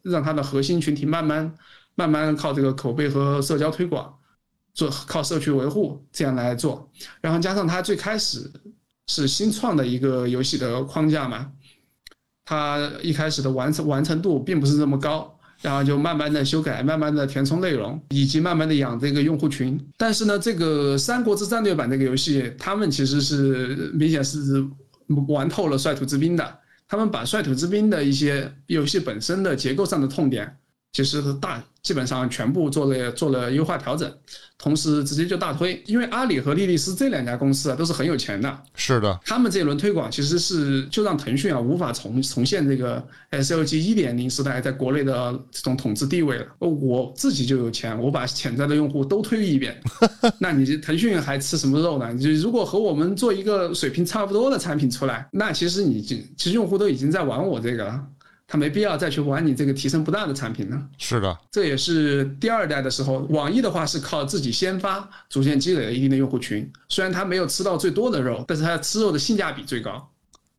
[0.03, 1.51] 让它的核心群体慢慢
[1.95, 4.13] 慢慢靠这个口碑和社交推广，
[4.73, 6.89] 做靠社区维护这样来做。
[7.19, 8.51] 然后加上它最开始
[9.07, 11.51] 是新创的一个游戏的框架嘛，
[12.45, 15.35] 它一开始的完成完成度并不是这么高。
[15.63, 19.79] 然后就慢慢的修改，慢慢的填充内容，以及慢慢的养这个用户群。
[19.97, 24.63] 但是呢，这个《三国志战略版》这个游戏，他们其实是明显是
[25.29, 26.59] 玩透了《率土之滨》的。
[26.85, 30.53] 他们把《率土之滨》的一些游戏本身的结构上的痛点，
[30.93, 34.09] 其实大基本上全部做了做了优化调整，
[34.59, 35.81] 同时直接就大推。
[35.87, 38.57] 因为阿里和莉莉丝这两家公司啊，都是很有钱的。
[38.75, 46.45] 是的，他们这一轮推广其实是就让腾讯啊无法重重现这个 SLG 一点零时代在国内的这种统治地位了。
[46.59, 49.75] 我自己就有钱，我把潜在的用户都推一遍，
[50.39, 52.13] 那你这腾讯还吃什么肉呢？
[52.13, 57.99] 你如果和我们做一个水平差不多的产品出来，那其实你就其实用户都已经在玩我这个了。
[58.53, 60.79] 他没必要再去玩你这个提升不大的产品呢。
[60.99, 66.71] 是的，这也是第二代的时候，网易的话是靠自己先发，逐渐积累了一定的用户群。
[66.87, 70.07] 虽然他没有吃到最多的肉，但是他吃肉的性价比最高。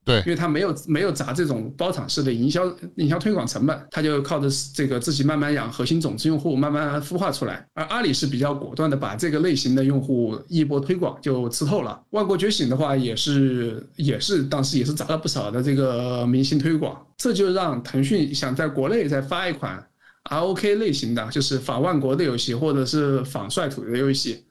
[0.04, 7.66] 对因为它没有没有砸这种包场式的营销营销推广成本，它就靠着这个自己慢慢养核心种子用户，慢慢孵化出来。
[7.72, 11.98] 而阿里是比较果断的，把这个类型的用户一波推广就吃透了。
[12.10, 19.82] 万国觉醒的话，也是也是当时也是砸了不少的这个明星推广，这就让腾讯想在国内再发一款
[20.30, 24.44] ROK 类型的，就是仿万国的游戏，或者是仿率土的游戏。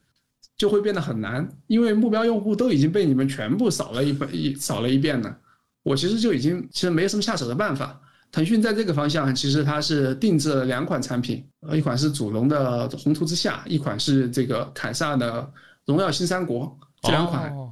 [0.56, 5.36] 就会变得很难，因为目标用户都已经被你们全部扫了一分，一扫了一遍了。
[5.84, 8.00] 我其实就已经其实没什么下手的办法。
[8.32, 15.40] 腾讯在这个方向其实它是定制了两款产品，呃，一款是祖龙的《宏图之下》，一款是这个凯撒的
[15.84, 16.66] 《荣耀新三国》。
[17.06, 17.70] 这两款、哦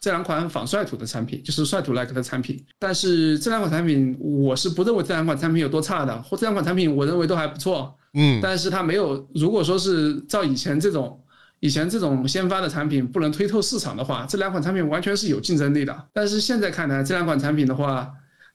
[0.00, 2.62] 这两款仿率土的产品，就是率土 like 的产品。
[2.78, 7.96] 但是这两款产品，我是不认为这两款产品有多差的，或这两款产品我认为都还不错。
[8.12, 11.18] 嗯，但是它没有，如果说是照以前这种。
[11.64, 15.98] 以前这种先发的产品不能推透市场的话，这两款产品完全是有竞争力的。
[16.12, 18.06] 但是现在看来，这两款产品的话，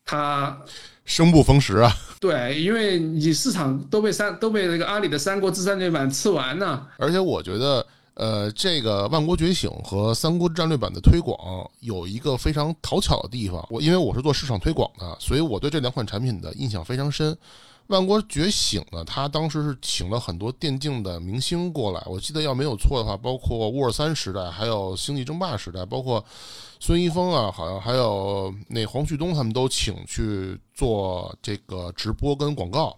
[0.06, 0.56] 它
[1.06, 1.91] 生不逢时啊。
[2.22, 6.88] 对，因为你市场都被三都被那个阿里的《三国志战略版》吃完了。
[6.98, 11.36] 而且我觉得，呃，这个《万国觉醒》和《三国志战略版》的推广
[11.80, 13.65] 有一个非常讨巧的地方。
[13.72, 17.36] 我因为我是做市场推广的，所以我对这两款产品的印象非常深。
[17.89, 26.23] 万国觉醒呢，他当时是请了很多电竞的明星过来，我记得要没有错的话，包括沃尔三时代，还有星际争霸时代，包括
[26.80, 32.95] 孙一峰啊，好像还有那黄旭东他们都请去做这个直播跟广告。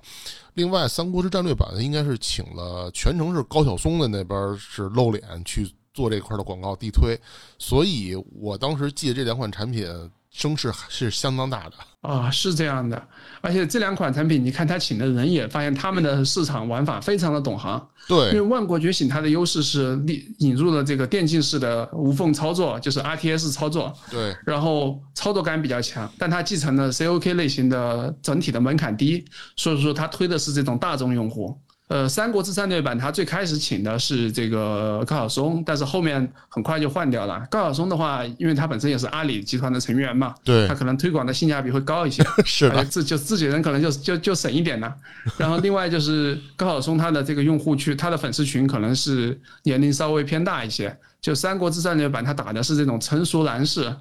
[0.55, 7.17] 另外，《三国志战略版》应该是请了全程是高晓松的那边是露脸去做这块的广告地推，
[7.57, 9.87] 所以我当时记得这两款产品
[10.31, 11.73] 声势是相当大的。
[12.01, 12.99] 啊，是这样的，
[13.41, 17.79] 而且这两款产品，你看他请的人也发现他们的市场玩法非常的懂行。
[18.07, 29.23] 对因为，万国觉醒它的优势是引引入了这个电竞式的无缝操作，就是 RTS 操作，对，然后操作感比较强，但它继承了 COK 类型的整体的门槛低，
[29.55, 31.55] 所以说它推的是这种大众用户。
[31.91, 37.45] 呃，《三国志战略版》它最开始请的是这个高晓松，但是后面很快就换掉了。
[37.51, 42.23] 高晓松的话，因为他本身也是阿里集团的成员嘛，对他可能推广的性价比会高一些。
[42.45, 44.95] 是的，自就自己人可能就就就省一点了。
[45.37, 50.97] 然后另外就是高晓松他的这个用户群，他的粉丝群可能是年龄稍微偏大一些。
[51.19, 53.93] 就《三国志战略版》，他打的是这种成熟男士、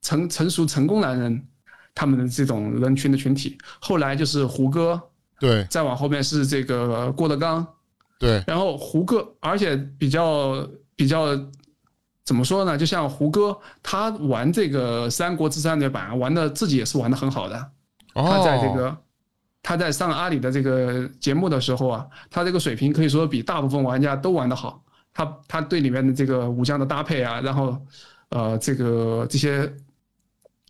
[0.00, 1.42] 成成熟成功男人
[1.92, 3.58] 他们的这种人群的群体。
[3.80, 5.02] 后来就是胡歌，
[5.42, 7.66] 对再往后面是这个郭德纲，
[8.16, 11.36] 对，然后胡歌，而且比较比较
[12.24, 12.78] 怎么说呢？
[12.78, 17.56] 就像胡歌，他玩这个《三国志战略版》，玩的自己也是玩的很好的。
[18.14, 18.96] 哦他在这哦，个
[19.64, 24.80] 他在上阿里的这个节目的时候啊，他这个水平可以说比大部分玩家都玩的好。
[25.12, 27.76] 他他对里面的这个武将的搭配啊，然后
[28.28, 29.74] 呃这个这些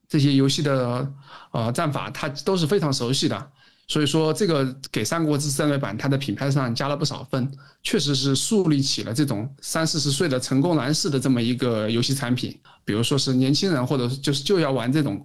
[0.09, 1.07] 这些游戏的
[1.51, 3.51] 呃战法，他都是非常熟悉的。
[3.93, 7.47] 所以说，这个给《三国志战略版》它的品牌上加了不少分，
[7.83, 12.59] 确实是树立起了这种三四十岁的成功男士的这么一个游戏产品。
[12.87, 15.23] 比如说是年轻人，或者就是就要玩这种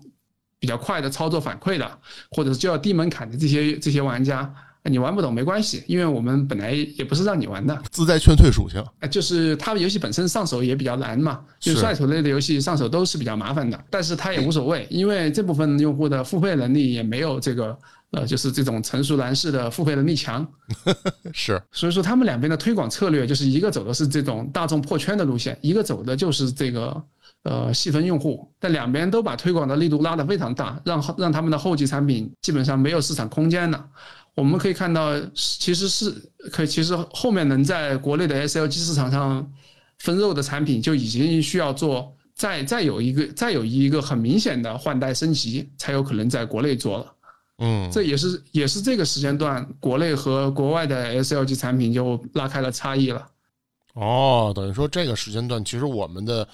[0.59, 1.89] 比较快的操作反馈的，
[2.31, 4.53] 或者是就要低门槛的这些这些玩家，
[4.83, 8.83] 你玩不懂没关系，因为我们本来也不是让你玩的，自带劝退属性。
[8.99, 17.77] 呃，就是它游戏本身上手也比较难嘛，就是率土类的游戏上手都是比较麻烦的，但是它也无所谓，因为这部分用户的付费能力也没有这个。
[18.11, 20.47] 呃，就是这种成熟男士的付费能力强，
[21.33, 27.03] 是，所以说他们两边的推广策略就是一个走的是这种大众破圈的路线，一个走的就是这个
[27.43, 33.85] 呃细分用户，但两边都把推广的力度拉得非常大，让让他们的后继产品基本上没有市场空间了。
[34.35, 36.13] 我们可以看到，其实是
[36.51, 39.51] 可其实后面能在国内的 SLG 市场上
[39.97, 47.13] 分肉的产品，就已经需要做再再有一个再有一个很明显的换代升级，才有可能在国内做了。
[47.59, 53.27] 嗯，这也是也是这个时间段国内和国外的 SLG 产品就拉开了差异了。
[53.93, 56.47] 哦，等于说这个时间段，其实我们的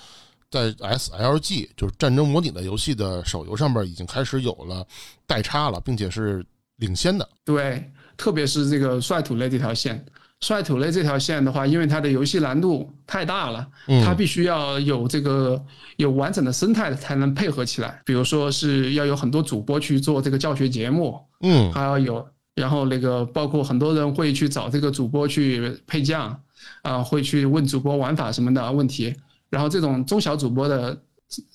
[0.50, 4.88] 在 SLG 就是战争模拟的游戏的手游上面已经开始有了
[5.28, 6.46] 代差了，并且是
[6.78, 7.28] 领先的。
[7.44, 10.06] 对，特别是这个率土类这条线。
[10.44, 13.66] 率土类这条线的话，因为它的游戏难度太大了，
[14.04, 15.64] 它必须要有这个
[15.96, 18.02] 有完整的生态才能配合起来。
[18.04, 26.38] 比如说是要有很多主播去做这个教学节目，嗯，还要有，然后那个包括很多人会去找这个主播去配将，
[26.82, 29.16] 啊，会去问主播玩法什么的问题。
[29.50, 31.02] 然后这种中小主播的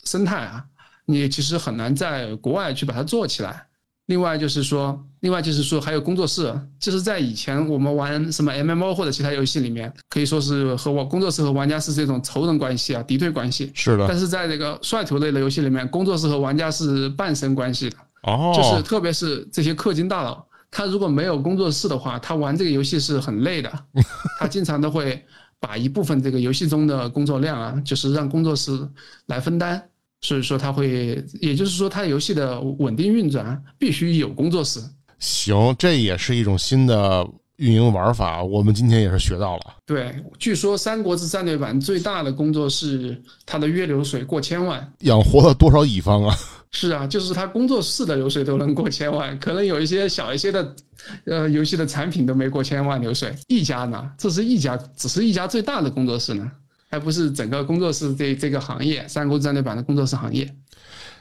[0.07, 0.64] 生态啊，
[1.05, 3.66] 你其实很难在国外去把它做起来。
[4.09, 13.71] 另外就是说，另外就是说，还有工作室，就是在以前我们玩什么 MMO 或者其他游戏里面，可以说是和我工作室和玩家是这种仇人关系啊，敌对关系。
[13.75, 14.07] 是的。
[14.09, 17.97] 但是在这个率土类的游戏里面，工作室和玩家是半生关系的。
[18.23, 18.55] 哦。
[18.57, 23.71] 就是特别是这些氪金大佬，他如果没有工作室的话，他玩这个游戏是很累的。
[24.40, 25.23] 他经常都会
[25.61, 28.88] 把一部分这个游戏中的工作量啊，就是让工作室
[29.27, 29.83] 来分担。
[30.20, 34.81] 所以说，它会，也就是说，它游戏的稳定运转必须有工作室。
[35.18, 37.26] 行，这也是一种新的
[37.57, 39.62] 运营玩法，我们今天也是学到了。
[39.87, 46.37] 对，据说《三国志战略版》最大的工作室，它的月流水过千万，养活了多少乙方啊？
[46.70, 50.76] 是啊， 就是他工作室的流水都能过千万，可能有一些小一些的，
[51.24, 53.35] 呃，游戏的产品都没过千万流水。
[53.46, 56.50] 一家呢，这是一家，只是一家最大的工作室呢。
[56.88, 60.51] 还不是整个工作室这这个行业，三国战略版的工作室行业。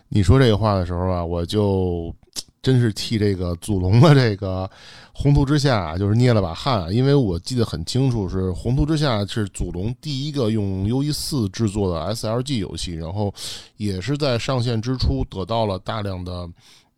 [0.10, 2.16] 你说这个话的时候啊，我就
[2.62, 4.70] 真是替这个祖龙的这个
[5.12, 13.34] 宏图之下就是捏了把汗，因为我记得很清楚，是宏图之下是祖龙第一个用 U E 四制作的 S L G 游戏，然后
[13.76, 16.50] 也是在上线之初得到了大量的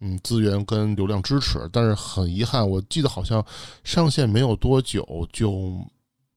[0.01, 3.43] 嗯资源跟流量支持，但是很遗憾，我记得好像
[3.83, 5.83] 上线没有多久就。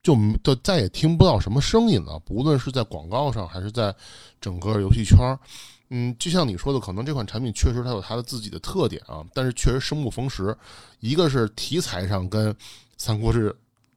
[0.03, 3.95] 就就再也听不到什么声音了，不论是在广告上还是在
[4.41, 5.39] 整个游戏圈儿，
[5.91, 10.57] 嗯，就像你说的，可能这款产品确实它有它的自己的特点啊，但是确实生不逢时。
[11.01, 12.53] 一个是题材上跟
[12.97, 13.51] 《三国志》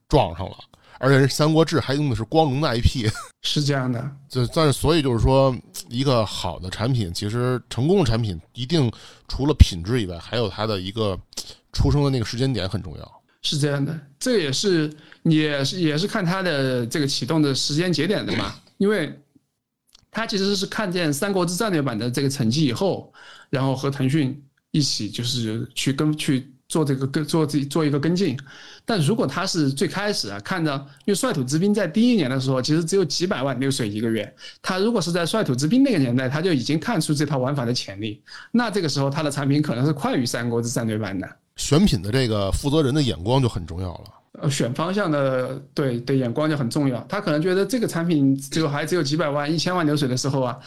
[0.07, 0.57] 撞上了，
[0.99, 3.09] 而且《三国志》还用的是光荣的 IP，
[3.41, 4.11] 是这样的。
[4.29, 5.55] 就但是所以就是说，
[5.89, 8.91] 一个好的产品，其实成功的产品一定
[9.27, 11.17] 除了品质以外，还有它的一个
[11.73, 13.14] 出生的那个时间点很重要。
[13.45, 14.91] 是这样的，这也是
[15.23, 19.17] 也是也是看它的这个启动的时间节点的嘛，因为
[20.09, 23.13] 它其实是看见《三国志战略版》的这个成绩以后，
[23.51, 28.35] 然后和腾讯一起就是去跟去做这个跟做这做一个跟进。
[28.83, 41.29] 但如果他是最开始啊看到，因为率土之滨在第一年的时候其实只有几百万流水一个月，他如果是在率土之滨那个年代，他就已经看出这套玩法的潜力，那这个时候他的产品可能是快于《三国志战略版》的。
[41.55, 44.03] 选品的这个负责人的眼光就很重要了。
[44.41, 46.99] 呃，选方向的对对眼光就很重要。
[47.07, 50.59] 他可能觉得这个产品只有还只有几百万、一千万流水的时候啊，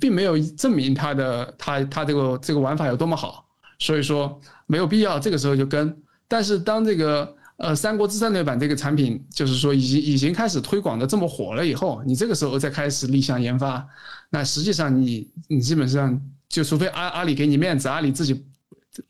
[0.00, 3.46] 并没有证明他的他他这个这个玩法有多么好，
[3.78, 5.96] 所以说没有必要这个时候就跟。
[6.26, 13.86] 但是当这个呃《三国志战略版》这个产品就是说已经已经开始推广的这么火了以后，你这个时候再开始立项研发，
[14.30, 18.44] 那实际上你你基本上就除非阿阿里给你面子，阿里自己。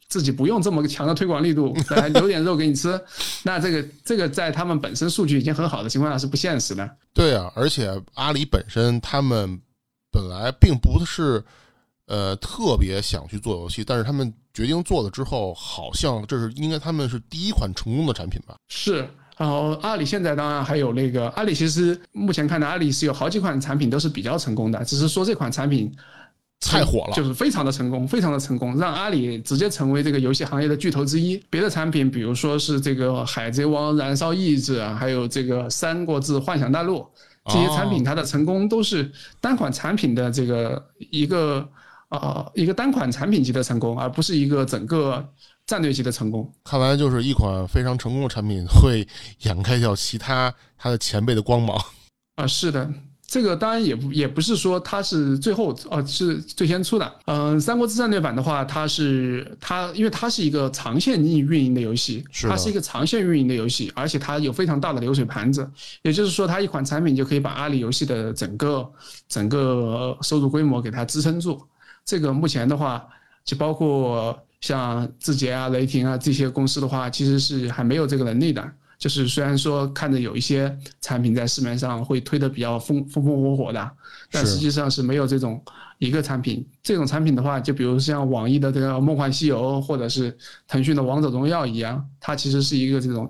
[0.08, 3.00] 自己不用这么强的推广力度 来留点肉给你吃，
[3.42, 6.88] 那这个这个在他们本身数据已经很好的情况下是不现实的。
[7.12, 9.60] 对啊，而且阿里本身他们
[10.10, 11.42] 本来并不是
[12.06, 18.54] 呃特别想去做游戏，但是他们决定做了之后，好像这是应该他们是第一款成功的产品吧？
[18.68, 19.08] 是。
[19.36, 25.92] 然后阿里现在当然还有那个阿里，其实目前看的阿里是有好几款产品都是比较成功的，只是说这款产品。
[26.70, 31.36] 太火了，就是非常的成功，非常的成功，让阿里直接成为这个游戏行业的巨头之一。
[31.50, 37.00] 别的产品，比如说是这个《海贼王》《燃烧意志》啊，还有这个《三国志幻想大陆》
[37.52, 39.10] 这些产品，它的成功都是
[39.40, 41.68] 单款产品的这个一个
[42.10, 45.28] 呃一个单款产品级的成功，而不是一个整个
[45.66, 46.48] 战略级的成功。
[46.62, 49.06] 看来就是一款非常成功的产品会
[49.40, 51.76] 掩盖掉其他它的前辈的光芒
[52.36, 52.88] 啊，是的。
[53.32, 65.66] 这个当然也不也不是说它是最后呃是最先出的，嗯，《三国志战略版》的话，它是它因为它是一个长线运运营的游戏，它是一个长线运营的游戏，而且它有非常大的流水盘子，
[66.02, 68.92] 也就是说，它一款产品就可以把阿里游戏的整个
[69.30, 71.58] 整个收入规模给它支撑住。
[72.04, 73.02] 这个目前的话，
[73.46, 78.62] 就包括像字节啊、雷霆啊这些公司的话，其实是还没有这个能力的。
[79.02, 83.90] 就是虽然说看着有一些产品在市面上会推的比较风风风火火的，
[84.30, 85.60] 但实际上是没有这种
[85.98, 86.64] 一个产品。
[86.84, 90.32] 这种产品的话，就比如像网易的这个《梦幻西游》，或者是
[90.68, 93.28] 腾讯的《王者荣耀》一样，它其实是一个这种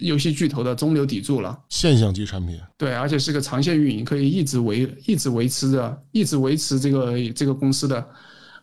[0.00, 1.58] 游戏巨头的中流砥柱了。
[1.70, 2.60] 现象级产品。
[2.76, 8.06] 对，而且是个长线运营，可以一直维一直维持着，一直维持这个这个公司的，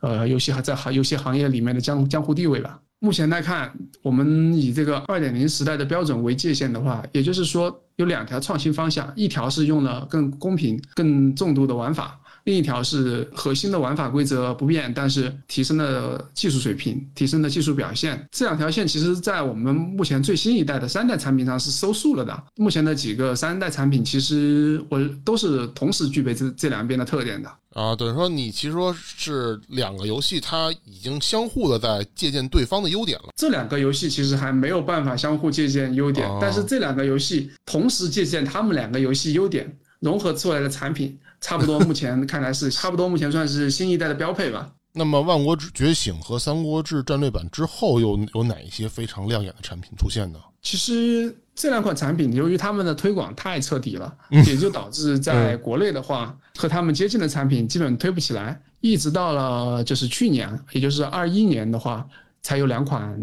[0.01, 2.79] 呃，游戏还在行游戏行业里面的江江湖地位吧。
[3.03, 3.69] 目前来看，
[4.01, 12.17] 我们以这个二点零时代的标准为界限的话，也就是说有两条创新方向，一条是用了更公平、更重度的玩法。
[12.45, 18.27] 另一条是核心的玩法规则不变，但是提升了技术水平，提升了技术表现。
[18.31, 22.43] 这两条线其实，在我们目前最新一代的三代产品上是收束了的。
[22.55, 27.49] 目前的几个三代产品，其实我都是同时具备这这两边的特点的。
[27.69, 33.29] 啊，等于说你其实说是两个游戏，它已经相互的在借鉴对方的优点了。
[33.35, 39.75] 这两个游戏其实还没有办法相互借鉴优点，但是这两个游戏同时借鉴他们两个游戏优点。
[39.99, 44.71] 融合出来的产品，差不多目前看来是差不多，目前算是新一代的标配吧。
[44.95, 50.39] 那么，《万国觉醒》和《三国志战略版》之后，又有哪一些非常亮眼的产品出现呢？
[50.61, 58.61] 其实这两款产品，由于他们的推广太彻底了，也就导致在国内的话，和他们接近的产品基本推不起来。
[58.79, 62.07] 一直到了就是去年，也就是二一年的话，
[62.41, 63.19] 才有两款，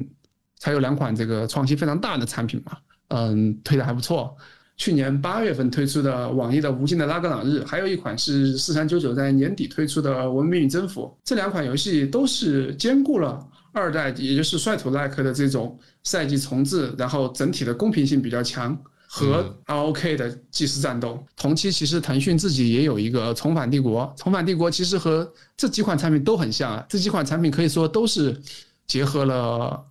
[0.59, 2.77] 才有两款这个创新非常大的产品嘛。
[3.09, 4.37] 嗯，推的还不错。
[4.81, 18.75] 去年八月份推出的网易的《无尽的拉格朗日》，还有一款是四三九九在年底推出的《文明与征服》，这两款游戏都是兼顾了二代，也就是率土 like 的这种赛季重置，然后整体的公平性比较强
[19.07, 21.23] 和 ROK 的即时战斗。
[21.37, 28.35] 同期其实腾讯自己也有一个《重返帝国》，《重返帝国》其实和这几款产品都很像啊，这几款产品可以说都是
[28.87, 29.85] 结合了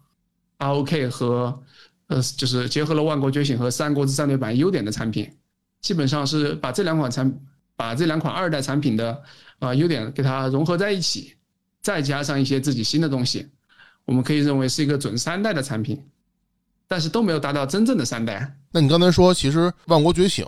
[0.58, 1.62] ROK 和。
[2.10, 5.32] 呃，就是结合了《万国觉醒》和《三国志战略版》优点的产品，
[5.80, 7.32] 基本上是把这两款产，
[7.76, 9.22] 把这两款二代产品的
[9.60, 11.36] 啊优点给它融合在一起，
[11.84, 13.48] 再加上一些自己新的东西，
[14.06, 16.04] 我们可以认为是一个准三代的产品，
[16.88, 18.52] 但是都没有达到真正的三代。
[18.72, 20.44] 那你刚才说，其实《万国觉醒》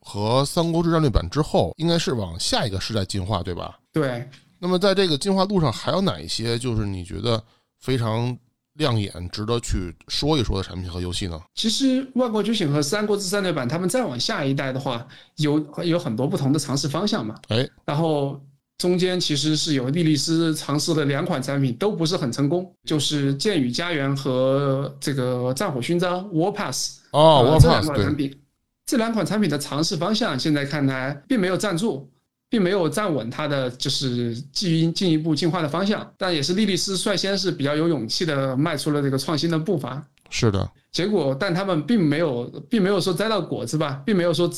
[0.00, 3.78] 和《三国志战略版》之后，应该是往下一个时代进化，对吧？
[3.90, 4.28] 对。
[4.58, 7.42] 那么在这个进化路上，还有哪一些就是你觉得
[7.80, 8.36] 非常？
[8.78, 11.40] 亮眼、值得去说一说的产品和游戏呢？
[11.54, 15.06] 其实《万国觉醒》和《三国志战略版》，他们再往下一代的话，
[15.36, 17.34] 有有很多不同的尝试方向嘛。
[17.48, 18.40] 哎，然后
[18.78, 27.00] 中间其实是有莉莉丝尝试的两款产品，都不是很成功，就是《剑与家园》和这个《战火勋章》War Pass。
[27.12, 28.40] 哦，War Pass 这两款产品，
[28.84, 32.10] 这两款产品的尝试方向，现在看来并没有站住。
[32.48, 40.02] 并没有站稳它的就是进进一步进化的方向，但也是莉莉丝率先是比较有勇气的迈出了这个创新的步伐。
[40.30, 44.50] 是的，结果但他们并没有，并没有说摘到果子吧，并没有说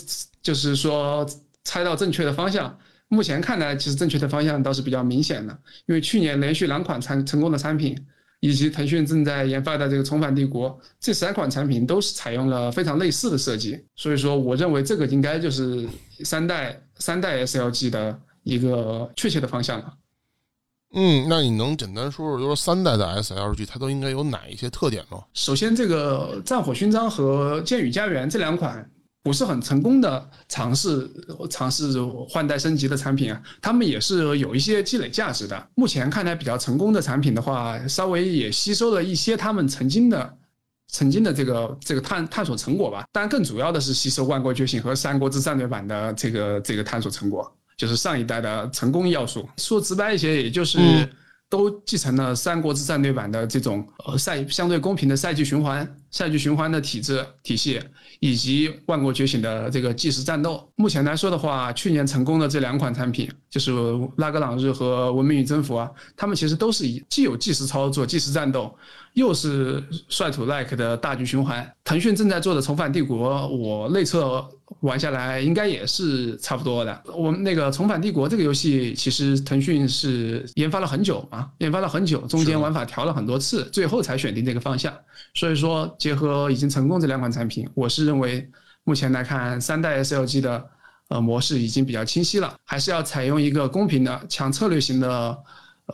[0.43, 1.29] 就是说
[1.65, 2.77] 猜到正确的方向。
[3.09, 7.97] 目前看来，其实正确的方向倒是比较明显的，因为去年连续两款产成功的产品。
[8.41, 10.71] 以及腾讯正在研发的这个《重返帝国》，
[11.01, 15.89] 这三款产品都是采用了非常类似的设计，所以说我认为这个应该就是
[16.23, 19.95] 三代三代 SLG 的一个确切的方向了。
[20.95, 25.23] 嗯，那你能简单说说，就是三代的 SLG 它都应该有哪一些特点吗？
[25.35, 28.91] 首先，这个《战火勋章》和《剑与家园》这两款。
[29.21, 31.07] 不是很成功的尝试
[31.51, 35.69] 尝试换代升级的产品啊，他们也是有一些积累价值的。
[35.75, 40.38] 目前看来比较成功的产品的话，稍微也吸收了一些他们曾经的
[40.89, 43.05] 曾经的这个这个探探索成果吧。
[43.13, 49.49] 当然，更主要的是吸收《万国觉醒》和《三国志战略版》的这个这个探索成果，就是上一代的成功要素。
[49.57, 50.79] 说直白一些，也就是
[51.51, 57.81] 都继承了《三国志战略版》的这种呃赛相对公平的赛季循环、赛季循环的体制体系，
[58.21, 60.69] 以及《万国觉醒》的这个即时战斗。
[60.77, 63.73] 目前来说的话，去年成功的这两款产品，就是
[64.17, 68.75] 《拉格朗日》和《文明与征服》啊，他们其实都是以既有即时操作、即时战斗，
[69.15, 71.67] 又是率土 like 的大局循环。
[71.83, 74.47] 腾讯正在做的《重返帝国》，我内测。
[74.81, 77.03] 玩下来应该也是差不多的。
[77.07, 84.95] 我们那个《重返帝国》这个游戏，其实腾讯是研发了很久嘛，研发了很久，中间玩法调了很多次，最后才选定这个方向。
[85.35, 88.47] 所以说，结合已经成功这两款产品，我是认为
[88.85, 90.71] 目前来看，三代 SLG 的
[91.09, 95.39] 呃模式已经比较清晰了，还是要采用一个公平的、强策略型的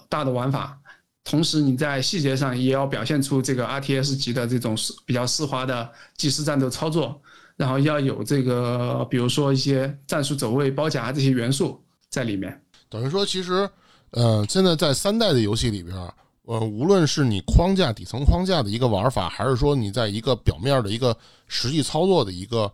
[0.09, 0.77] 大的玩法，
[1.23, 7.23] 同时你在细节上也要表现出这个 RTS 级的这种丝比较丝滑的即时战斗操作。
[7.57, 11.81] 然后要有这个，比如说一些战术走位、包夹这些元素
[12.11, 12.61] 在里面。
[12.89, 13.69] 等于说，其实，
[14.11, 15.97] 呃，现在在三代的游戏里边，
[16.43, 22.71] 呃，无论是你框架底层框架的一个玩法，还是说你在一个表面的一个实际操作的一个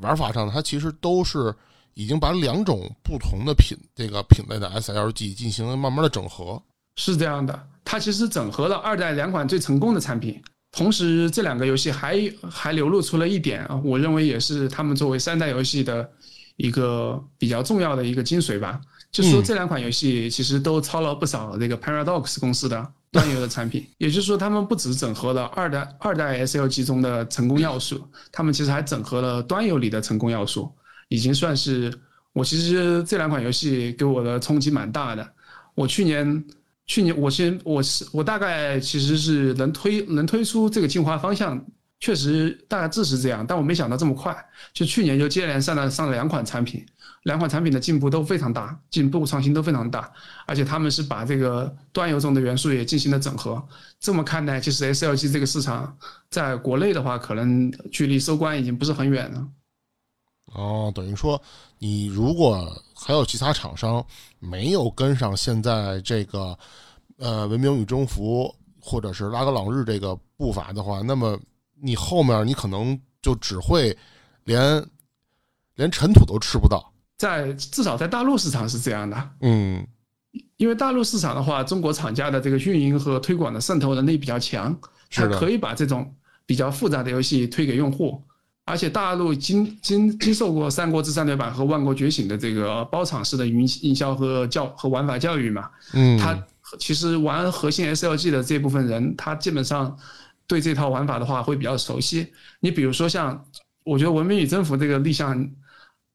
[0.00, 1.54] 玩法上，它其实都是
[1.94, 6.60] 已经把两种不同的品这个品类的 SLG 进行了慢慢的整合。
[6.96, 10.40] 是这样的，它其实整合了二代两款最成功的产品。
[10.76, 12.20] 同时，这两个游戏还
[12.50, 16.10] 还流露出了一点啊，我认为也是他们作为三代游戏的
[16.56, 18.80] 一个比较重要的一个精髓吧。
[19.12, 23.86] 就是说，这两款游戏其实都抄了不少这个 Paradox 公司的 端游的产品。
[23.98, 30.72] 也就是说，他们不只整合了二代二代 SLG 中的成功要素，他们其实还整合了端游里的成功要素，
[31.08, 31.96] 已经算是
[32.32, 35.26] 我其实这两款游戏给我的冲击蛮大的。
[35.76, 36.44] 我去年。
[36.86, 41.64] 去年我先我是我大概其实是能推能推出这个进化方向，
[42.00, 44.36] 确实大致是这样，但我没想到这么快。
[44.72, 46.84] 就去年就接连上了上了两款产品，
[47.22, 50.12] 两款产品的进步都非常大，进步创新都非常大，
[50.46, 53.66] 而且他们是把这个端游中的元素也进行了整合。
[53.98, 55.96] 这么看来，其实 SLG 这个市场
[56.28, 59.48] 在国内的话，可能距离收官已经不是很远了。
[60.52, 61.40] 哦，等于说
[61.78, 64.04] 你如果还有其他厂商
[64.38, 66.56] 没有跟上现在这个
[67.16, 71.38] 呃文明与征服或者是拉格朗日这个步伐的话，那么
[71.80, 73.96] 你后面你可能就只会
[74.44, 74.86] 连
[75.74, 76.92] 连尘土都吃不到。
[77.16, 79.86] 在至少在大陆市场是这样的，嗯，
[80.56, 84.76] 因为大陆市场的话，中国厂家的这个运营和推广的渗透能力比较强，
[85.10, 86.14] 它可以把这种
[86.44, 88.22] 比较复杂的游戏推给用户。
[88.66, 96.34] 而且大陆经经经受过《三国志战略版》和《万国觉醒》的这个包场式的营营销和教和玩法教育嘛，嗯，他
[96.78, 99.94] 其实玩核心 SLG 的这部分人，他基本上
[100.46, 102.26] 对这套玩法的话会比较熟悉。
[102.60, 103.44] 你比如说像，
[103.84, 105.46] 我觉得《文明与征服》这个立项，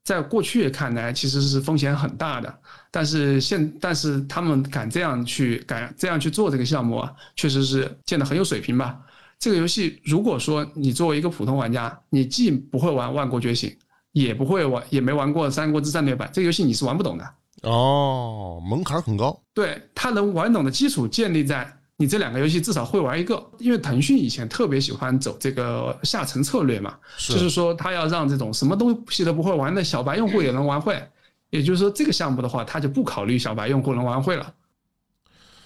[0.04, 9.00] 在过去看来其实是风险很大的，但是现但是他们敢这样去敢这样去做这个项目啊，确实是建的很有水平吧。
[9.40, 13.70] 这个游戏，如果说你作为一个普通玩家，你既不会玩《万国觉醒》，
[14.12, 17.26] 也不会玩，也没玩过《三国志战略版》，这个游戏你是玩不懂的。
[17.64, 19.42] 哦，门槛很高。
[19.54, 23.42] 对，它能玩懂的基础建立在你这两个游戏至少会玩一个。
[23.60, 31.02] 因为腾讯以前特别喜欢走这个下沉策略嘛，就是说他要让这种什么东西都不会玩的小白用户也能玩会。
[31.50, 34.54] 也就是说，这个项目的话，他就不考虑小白用户能玩会了。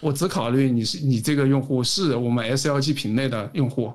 [0.04, 3.94] 我只考虑你是你这个用户是我们 SLG 品类的用户，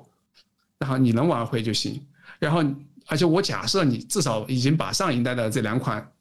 [0.77, 2.01] 然后你能玩会就行。
[2.39, 2.63] 然后，
[3.05, 6.11] 而且我假设你至少已经把上一代的这两款，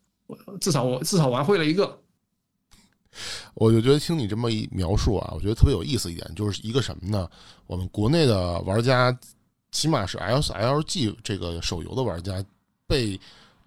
[0.61, 1.99] 至少我至少玩会了一个。
[3.55, 7.29] 我就觉得听你这么一描述啊，我觉得特别有意思一点，就是一个什么呢？
[7.67, 9.17] 我们国内的玩家，
[9.73, 12.45] 起码是 SLG 这个手游的玩家，
[12.87, 13.19] 被。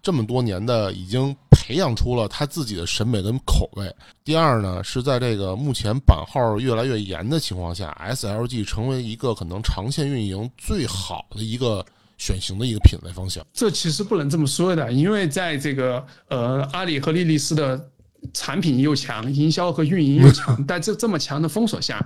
[0.02, 3.94] 这么多年的已经培养出了他自己的审美跟口味。
[4.24, 11.84] 第二呢，是在这个目前版号越来越严的情况下，SLG 成为一个可能长线运营最好的一个
[12.18, 13.46] 选型的一个品类方向。
[13.52, 17.88] 这其实不能这么说的，因为在这个呃阿里和莉莉丝的
[18.34, 22.04] 产品又强，营销和运营又强， 在这这么强的封锁下，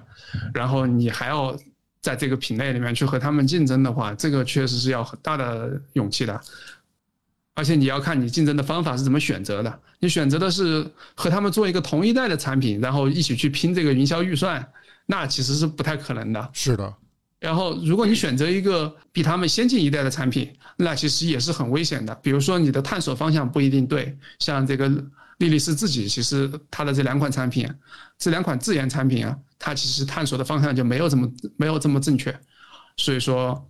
[0.53, 1.57] 然后你还要
[2.03, 6.39] 在这个品类里面去和他们竞争的话，这个确实是要很大的勇气的。
[7.57, 9.81] 而且你要看你竞争的方法是怎么选择的。
[9.99, 14.65] 你选择的是和他们做一个同一代的产品，然后一起去拼这个营销预算，
[15.07, 16.51] 那其实是不太可能的。
[16.53, 16.95] 是的。
[17.41, 22.15] 然后，如果你选择一个比他们先进一代的产品，那其实也是很危险的。
[22.17, 24.15] 比如说，你的探索方向不一定对。
[24.39, 24.89] 像这个
[25.39, 27.67] 莉莉丝自己，其实它的这两款产品，
[28.19, 31.27] 这两款自研产品啊，它其实探索的方向就没有这么
[31.57, 32.39] 没有这么正确。
[32.99, 33.67] 所以说。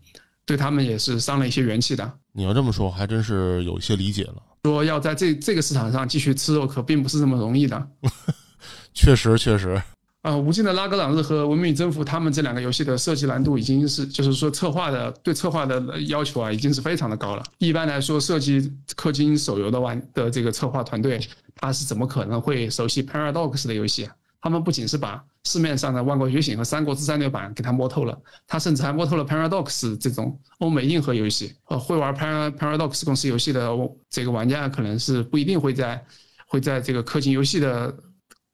[0.49, 2.13] 对他们也是伤了一些元气的。
[2.37, 4.35] 你要这么说，还真是有一些理解了。
[4.65, 7.89] 说要在这这个市场上继续吃肉，可并不是这么容易的。
[8.93, 9.81] 确实，确实。
[10.21, 17.43] 啊，无尽的拉格朗日和文明与征服，他们这两个游戏的设计难度已经是，就是说策划的对策划的要求啊，已经是非常的高了。
[17.57, 21.19] 一般来说，设计氪金手游的玩的这个策划团队，
[21.55, 24.13] 他是怎么可能会熟悉 Paradox 的游戏啊？
[24.43, 31.55] 他们不仅是把市面上的《万国觉醒》和《三国志战略版》给他摸透了，他甚至还摸透了 Paradox 这种欧美硬核游戏。
[31.67, 33.71] 呃，会玩 Par Paradox 公司游戏的
[34.11, 36.05] 这个玩家，可能是不一定会在
[36.49, 37.97] 会在这个氪金游戏的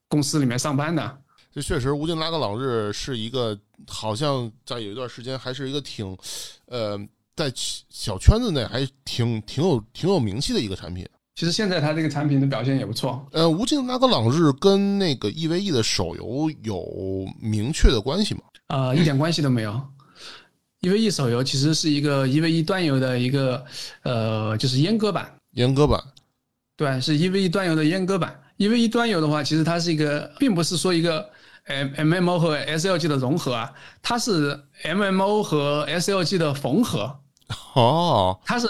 [0.07, 1.17] 公司里面上班的。
[1.51, 6.15] 这确实，无尽拉格朗日是一个好像在有一段时间还是一个挺，
[6.67, 6.95] 呃，
[7.35, 7.51] 在
[7.89, 11.07] 小圈子内还挺挺有挺有名气的一个产品。
[11.35, 13.25] 其实现在它这个产品的表现也不错。
[13.31, 16.85] 呃，无尽拉格朗日跟那个 EVE 的手游有
[17.41, 18.41] 明确的关系吗？
[18.67, 19.81] 呃，一点关系都没有。
[20.81, 23.65] EVE 手游其实是一个 EVE 端游的一个
[24.03, 25.27] 呃，就是阉割版。
[25.55, 25.99] 阉割版。
[26.77, 28.39] 对，是 EVE 端游的阉割版。
[28.57, 31.27] EVE 端游的话，其实它是一个，并不是说一个
[31.65, 33.73] M MMO 和 SLG 的融合啊，
[34.03, 37.19] 它是 MMO 和 SLG 的缝合。
[37.73, 38.67] 哦，它是。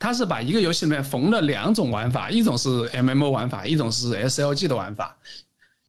[0.00, 5.16] 它是把一个游戏里面缝了两种玩法，一种是 MMO 玩法，一种是 SLG 的玩法。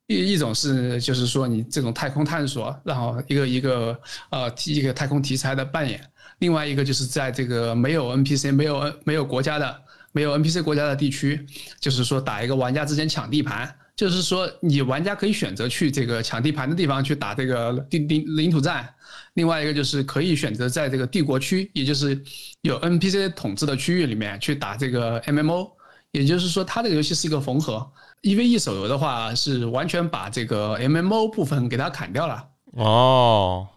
[0.08, 3.98] 一一种是就是说你这种太空探索，然后一个一个
[4.30, 5.98] 呃一个太空题材的扮演；
[6.40, 9.82] 另外一个就是在这个没有 NPC、没有没有国家的、
[10.12, 11.46] 没有 NPC 国家的地区，
[11.80, 13.74] 就是说打一个玩家之间抢地盘。
[13.96, 18.88] 就是说你玩家可以选择去这个抢地盘的地方去打这个地地领土战。
[19.36, 22.22] 另外一个就是可以选择在这个帝国区，也就是
[22.62, 25.70] 有 NPC 统治的区域里面去打这个 MMO，
[26.12, 27.90] 也就是说它这个游戏是一个缝合。
[28.24, 32.48] EVE 手游的话是完全把这个 MMO 部分给它砍掉了。
[32.74, 33.68] 哦，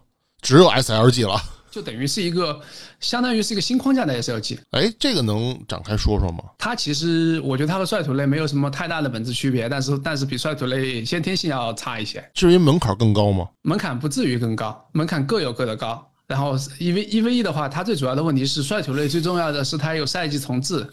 [0.41, 1.41] 只有 SLG 了。
[1.75, 2.57] 就等于是一个，
[3.01, 4.57] 相当于是一个新框架的 SLG。
[4.71, 6.41] 哎，这个能展开说说吗？
[6.57, 12.23] 它其实我觉得它和率土类没有什么太大的本质区别，但是但是比率土类先天性要差一些。
[12.33, 13.45] 至于门槛更高吗？
[13.63, 16.09] 门槛不至于更高，门槛各有各的高。
[16.27, 20.87] 然后 E V E V E 的话，它最主要的问题是率土类最重要的是它有赛季重置。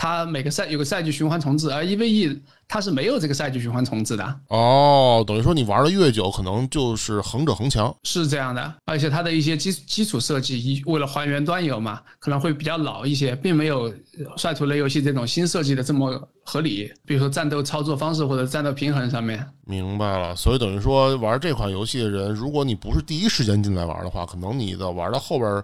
[0.00, 4.40] 它每个赛有个赛季循环重置，而 EVE 它是没有这个赛季循环重置的。
[4.48, 8.74] 哦，等于说你玩的越久，可能就是横者横强，是这样的。
[8.86, 13.92] 而且它的一些基基础设计，一为了还原端游嘛，可能会比较老一些，并没有
[14.38, 16.90] 率土类游戏这种新设计的这么合理。
[17.04, 19.46] 比如说战斗操作方式或者战斗平衡上面。
[19.66, 25.62] 明白了，所以等于说玩这款游戏的人，如果你不是第一时间进来玩的话，可能你的玩到后边。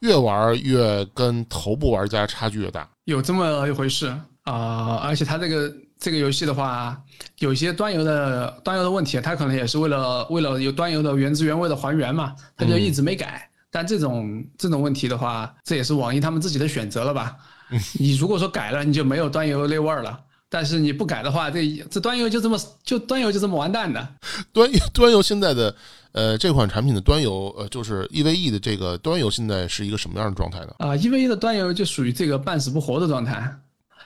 [0.00, 4.06] 越玩越跟头部玩家差距越大，有这么一回事
[4.44, 4.96] 啊！
[5.02, 7.00] 而且它这个这个游戏的话，
[7.38, 13.46] 有些端游的端游的问题，它可能也是为了为了有端游的原汁原味的还原嘛，它就一直没改。
[13.70, 17.36] 但这种这种问题的话，这也是网易他们自己的选择了吧？
[18.00, 20.18] 你如果说改了，你就没有端游那味儿了。
[20.52, 24.06] 但是你不改的话，这这端游就这么就端游就这么完蛋的。
[24.52, 25.74] 端端游现在的
[26.10, 30.74] 呃这款产品的端游呃就是 EVE 的这个端游现在是一个什么样的状态呢？
[30.78, 33.48] 啊，EVE 的端游就属于这个半死不活的状态，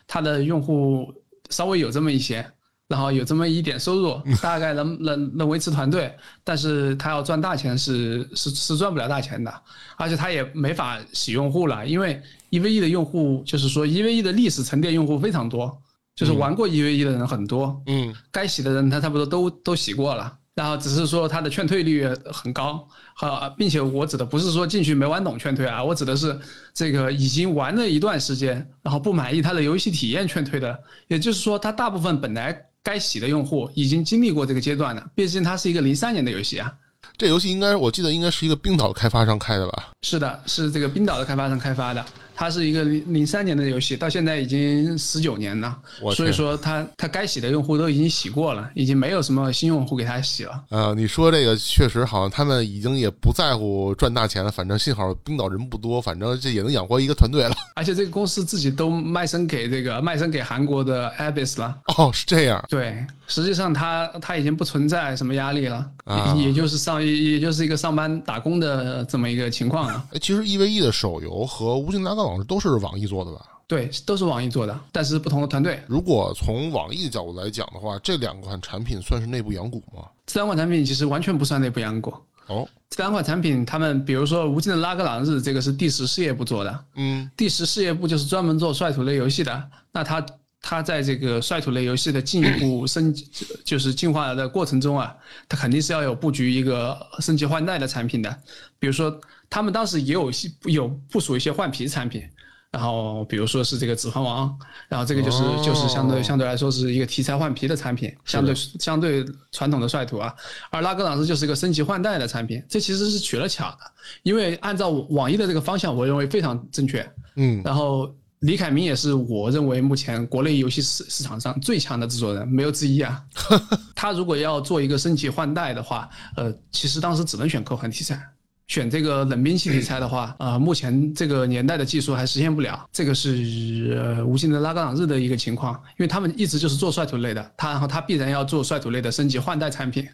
[0.07, 1.11] 它的用户
[1.49, 2.47] 稍微有这么一些，
[2.89, 6.15] 然后有这么一点收入，大概能能能维持团队，
[6.45, 9.63] 但是他要赚大钱是是是赚不了大钱的，
[9.97, 12.21] 而且他也没法洗用户了，因为
[12.51, 15.81] EVE 的用户就是说 EVE 的历史沉淀用户非常多。
[16.17, 26.39] 就是玩过一 v 一的人很多，嗯，该洗的人他差不多都都洗过了，然后只是说他的劝退率很高，好，并且我指的不是说进去没玩懂劝退啊，我指的是
[26.73, 36.73] 这个已经玩了一段时间，然后不满意他的游戏体验劝退的，也就是说他大部分本来该洗的用户已经经历过这个阶段了，毕竟它是一个零三年的游戏啊。
[37.17, 39.91] 这游戏应该我记得应该是一个冰岛的开发商开的吧？
[40.03, 42.05] 是的，是这个冰岛的开发商开发的。
[42.35, 45.76] 它是一个零零三年的游戏，到现在已经十九年了，
[46.14, 50.64] 所以说它它该洗的用户都已经洗过了，已经没有什么新用户给它洗了。
[50.70, 57.55] 呃，你说这个确实好像他们已经也不在乎赚大钱了，反正幸好冰岛人不多，反正这也能养活一个团队了。
[57.76, 61.76] 而且这个公司自己都卖身给这个卖身给韩国的 Abyss 了。
[61.97, 62.64] 哦，是这样。
[62.68, 65.89] 对，实际上他他已经不存在什么压力了，
[66.37, 70.09] 也就是上也就是一个上班打工的这么一个情况了。
[70.12, 72.25] 哎，其实 EVE 的手游和无尽拉高。
[72.49, 73.41] 都是网易做的吧？
[73.66, 75.83] 对，都是网易做的，但是不同的团队。
[75.87, 80.05] 如果从网易的角度来讲的话，这两款产品算是内部养股吗？
[80.27, 82.12] 这两款产品其实完全不算内部养股。
[82.47, 86.85] 哦，这两款产品，他们比如说《无尽的拉格朗日》，这个是第十事业部做的。
[86.97, 89.70] 嗯，第十事业部就是专门做率土类游戏的。
[89.93, 90.25] 那他
[90.67, 93.29] 他在这个率土类游戏的进一步 升级，
[93.62, 95.15] 就是进化的过程中啊，
[95.49, 98.35] 它肯定是要有布局一个升级换代的产品的，
[98.79, 99.21] 比如说。
[99.51, 102.25] 他们当时也有些有部署一些换皮产品，
[102.73, 104.49] 然后比如说是这个《指环王》，
[104.89, 110.35] 然后这个就是、哦就是相对相对来说是一个题材换皮的产品，相对相对传统的率土啊。
[110.71, 113.79] 而拉格朗日就是一个升级换代的产品，这其实是取了巧的，
[114.25, 117.09] 因为按照网易的这个方向，我认为非常正确。
[117.37, 118.12] 嗯然后
[118.45, 123.23] 李凯明也是我认为目前国内游戏市市场上最强的制作人，没有之一啊。
[123.97, 128.21] 他如果要做一个升级换代的话，呃，其实当时只能选科幻题材。
[128.67, 140.07] 选这个冷兵器题材的话，啊、目前这个年代的技术还实现不了，这个是呃无尽的拉格朗日的一个情况，因为他们一直就是做率土类的，他然后他必然要做率土类的升级换代产品，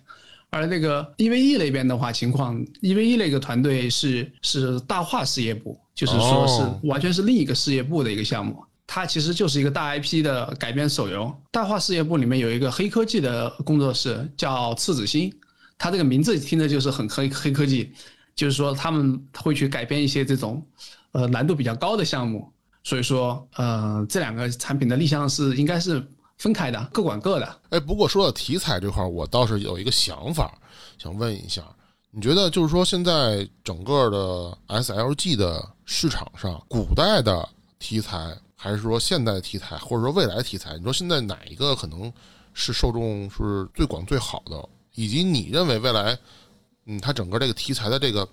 [0.51, 8.63] 而那个 EVE 那边的话，情况 EVE 那个团队是是大话事业部，就是说是哦完全是另一个事业部的一个项目。
[8.87, 11.33] 它其实就是一个大 IP 的改编手游。
[11.53, 15.33] 大话事业部里面有一个黑科技的工作室，叫赤子心，
[15.79, 17.93] 它这个名字听着就是很黑黑科技，
[18.35, 20.61] 就是说他们会去改编一些这种
[21.13, 22.53] 呃难度比较高的项目。
[22.83, 26.03] 所以说，呃，这两个产品的立项是应该是
[26.41, 27.57] 分开的，各管各的。
[27.69, 30.59] 哎，不过说到题材这块儿，我倒是有一个想法，
[30.97, 31.63] 想问一下，
[32.11, 37.47] 你觉得就是说现在整个的 SLG 的市场上，古代的
[37.79, 42.11] 题材，还是说现代的题材，或者说未来题材，你说现在哪一个可能
[42.55, 44.67] 是受众是最广最好的？
[44.95, 46.19] 以及你认为未来，
[46.87, 48.27] 嗯，它整个这个题材的这个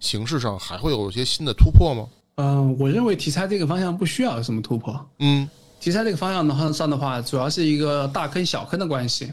[0.00, 2.06] 形式上还会有一些新的突破吗？
[2.34, 5.08] 嗯、我认为题材这个方向不需要有什么突破。
[5.20, 5.48] 嗯
[5.84, 9.30] 题材这个方向的话上的话，主要是一个大坑小坑的关系，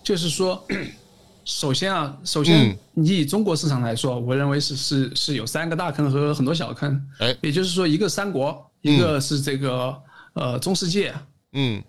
[0.00, 0.64] 就是说，
[1.44, 2.78] 首先啊，首先嗯。
[2.94, 7.36] 你以中国市场来说，我认为是是是有三个大坑和很多小坑，哎。
[7.42, 9.92] 也就是说，一个三国，一个是这个
[10.34, 11.12] 呃中世界，
[11.54, 11.82] 嗯，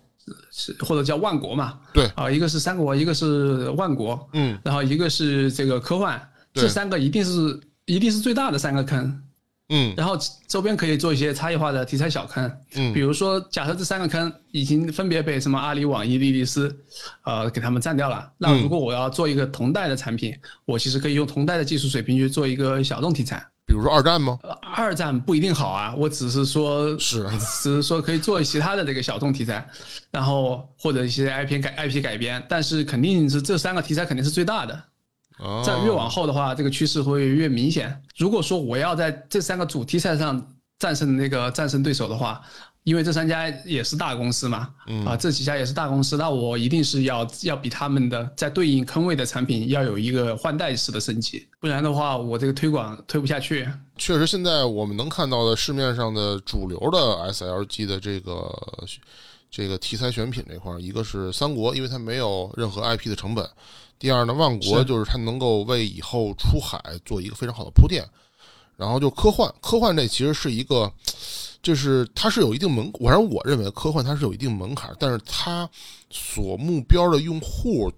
[0.50, 2.08] 是或者叫万国嘛，对。
[2.16, 4.58] 啊，一个是三国，一个是万国，嗯。
[4.64, 6.20] 然后一个是这个科幻，
[6.52, 9.22] 这三个一定是一定是最大的三个坑，
[9.70, 16.76] 嗯然后周边可以做一些差异化的题材小坑，嗯比如说假设这三个坑已经分别被什么阿里、网易、莉莉丝，
[17.24, 23.42] 呃，给他们占掉了，那嗯如果我要做一个同代的产品，我其实可以用同代的技术水平去做一个小众题材。
[23.66, 24.36] 比如说二战吗？
[24.42, 27.24] 呃二战不一定好啊，我只是说，是
[27.62, 29.64] 只是说可以做其他的这个小众题材，
[30.10, 34.82] 然后或者一些 IP 改 IP 改编，但是肯定是这三个题材肯定是最大的。
[35.40, 38.00] 哦在越往后的话，这个趋势会越明显。
[38.16, 40.46] 如果说我要在这三个主题赛上
[40.78, 42.40] 战胜那个战胜对手的话，
[42.84, 44.68] 因为这三家也是大公司嘛，
[45.04, 53.68] 啊，这几家也是大公司，那我一定是要要比他们的在对应坑位的产品要有一个换代式的升级，不然的话，我这个推广推不下去。
[53.96, 56.98] 确实，现在我们能看到的市面上的主流的
[57.32, 58.50] SLG 的这个
[59.50, 63.44] 这个题材选品这块儿，一个是三国，因为它没有任何 IP 的成本；
[63.98, 68.04] 第二呢，万国就是它能够为以后出海做一个非常好的铺垫。
[68.76, 70.90] 然后就科幻，科幻这其实是一个，
[71.62, 75.68] 就是它是有一定门，反正我认为科幻它是有一定门槛，但是它
[76.08, 77.92] 所目标的用户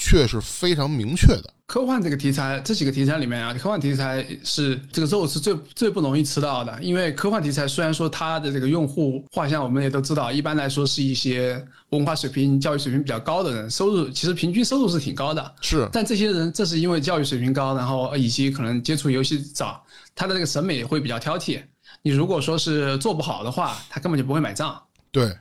[0.00, 1.54] 却是非常明确的。
[1.66, 19.80] 科幻这个题材，这几个题材里面啊，科幻题材是这个肉是最最不容易吃到的，因为科幻题材虽然说它的这个用户画像我们也都知道，一般来说是一些文化水平、教育水平比较高的人，收入其实平均收入是挺高的，是，但这些人正是因为教育水平高，然后以及可能接触游戏早，
[20.16, 21.60] 他的这个审美会比较挑剔。
[22.02, 24.80] 你如果说是做不好的话，他根本就不会买账。
[25.12, 25.36] 对，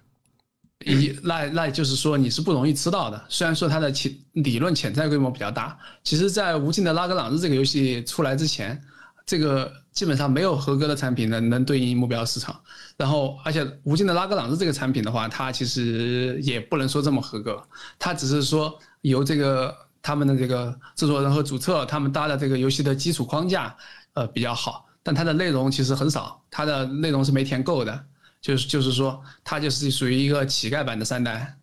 [0.86, 3.26] 一那那就是说你是不容易吃到的。
[3.28, 8.82] 虽然说它的潜理论潜在规模比较大，其实，在无尽的拉格朗日这个游戏出来之前，
[9.26, 12.58] 这个基本上没有合格的产品能能对应目标市场。
[12.96, 17.62] 然后，而且无尽的拉格朗日这个产品的话，它其实也不能说这么合格，
[17.98, 23.76] 它只是说由这个他们的这个制作人和主策他们搭的这个游戏的基础框架，
[24.14, 28.06] 呃比较好，但它的内容其实很少，它的内容是没填够的。
[28.42, 31.58] 就是就是说，它就是属于一个乞丐版的三代。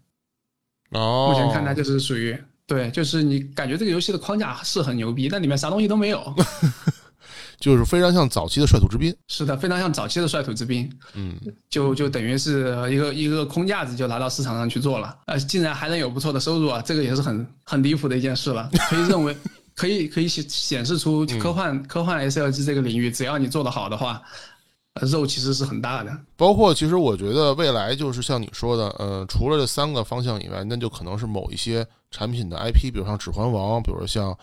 [0.90, 6.34] 哦，目前看来就是属于对，就是你感觉这个游戏的框架是很牛逼，但里面啥东西都没有。
[7.58, 9.16] 就是非常像早期的率土之滨。
[9.28, 11.34] 是的，非常像早期的率土之滨，嗯，
[11.70, 18.68] 就就等于是一个一个空架子就拿到市场上去做了，呃，竟然还能有不错的收入啊，这个也是很很离谱的一件事了。
[18.90, 19.34] 可以认为，
[19.74, 24.55] 可以可以显显示出科幻、科幻 SLG 这个领域，只要你做得好的话，呃
[25.02, 26.16] 肉其实是很大的。
[26.36, 34.36] 包括其实我觉得未来就是像你说的，呃，除了这三个方向以外，那就可能是某一些产品的 IP，比如像《指环王》，比如像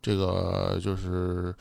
[0.00, 1.54] 这个就是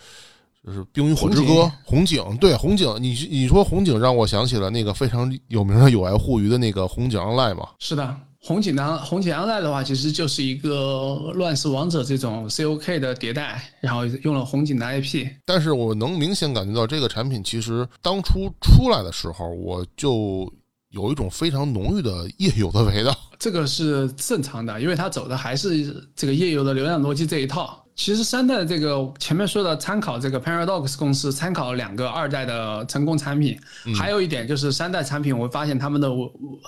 [0.66, 8.16] 就是《冰与火之歌》红警，对红警，你你说红警让我想起了那个非常有名的有爱互娱的那个红警 Online 嘛，是的，
[8.48, 15.28] 红警当红警 Online 的话，其实就是一个乱世王者这种 COK 的迭代，然后用了红警的 IP。
[15.44, 20.48] 但是我能明显感觉到这个产品其实当初出来的时候，我就
[20.92, 23.18] 有一种非常浓郁的夜游的味道。
[23.40, 27.84] 这个是正常的，因为它走的还是这个夜游的流量逻辑这一套。
[27.96, 33.58] 其实三代的这个前面说的参考这个 Paradox 公司，参考两个二代的成功产品，
[33.98, 36.10] 还有一点就是三代产品，我发现他们的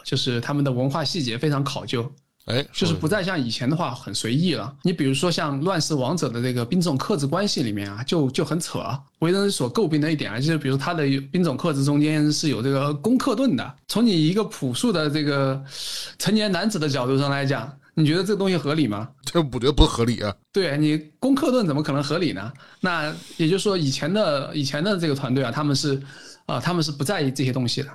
[0.06, 2.10] 就是他们的文化细节非常考究。
[2.46, 4.74] 哎，就是不再像以前的话很随意了。
[4.82, 8.80] 你比如说像乱世王者的这个兵种克制关系里面啊，就就很扯。
[9.20, 13.76] 为人所诟病的一点啊，就是比如它的兵种克制中间是有这个攻克盾的。
[13.90, 15.62] 从你一个朴素的这个
[16.18, 17.70] 成年男子的角度上来讲，
[18.00, 19.10] 你觉得这个东西合理吗？
[19.26, 20.34] 这我觉得不合理啊。
[20.54, 22.54] 对你攻克盾怎么可能合理呢？
[22.80, 26.00] 那也就是说，以前的以前的这个团队啊，他们是
[26.46, 27.90] 啊，他们是不在意这些东西的。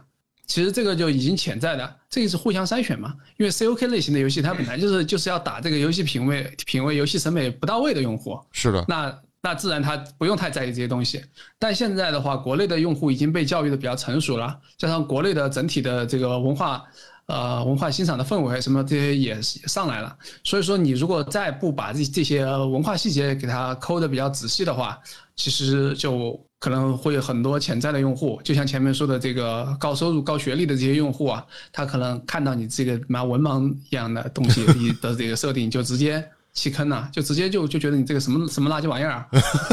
[0.44, 3.14] 其实这个就已经潜在的，这个是互相筛选嘛。
[3.36, 8.36] 因为 COK 类型的游戏，它本来就是就是要打这个游戏品味、品味游戏审美不到位的用户。
[8.50, 11.22] 是的，那那自然他不用太在意这些东西。
[11.60, 16.84] 但现在的话，国内的用户已经被教育的比较成熟了，加上国内的整体的这个文化，
[17.32, 20.14] 呃，文化欣赏的氛围什么这些也上来了。
[20.44, 24.98] 所以说，你如果再不把这这些文化细节给它抠的比较仔细的话，
[25.34, 26.38] 其实就。
[26.62, 39.26] 可能会有很多潜在的用户，就像前面说的这个高收入、高学历的这些用户啊，他可能看到你这个蛮文盲一样的东西 你的这个设定，就直接弃坑了，就直接就就觉得你这个什么什么垃圾玩意儿，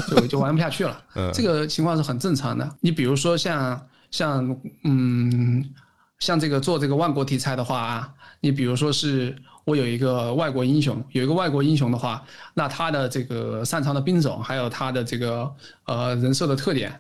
[0.09, 0.99] 就就玩不下去了。
[1.31, 2.67] 这个情况是很正常的。
[2.81, 3.79] 你比如说像
[4.09, 5.63] 像嗯
[6.19, 9.35] 像这个做这个万国题材的话啊，你比如说是。
[9.65, 15.53] 我有一个外国英雄，有一个外国英雄的话，那他的这个擅长的兵种，还有他的这个
[15.85, 16.99] 呃人设的特点，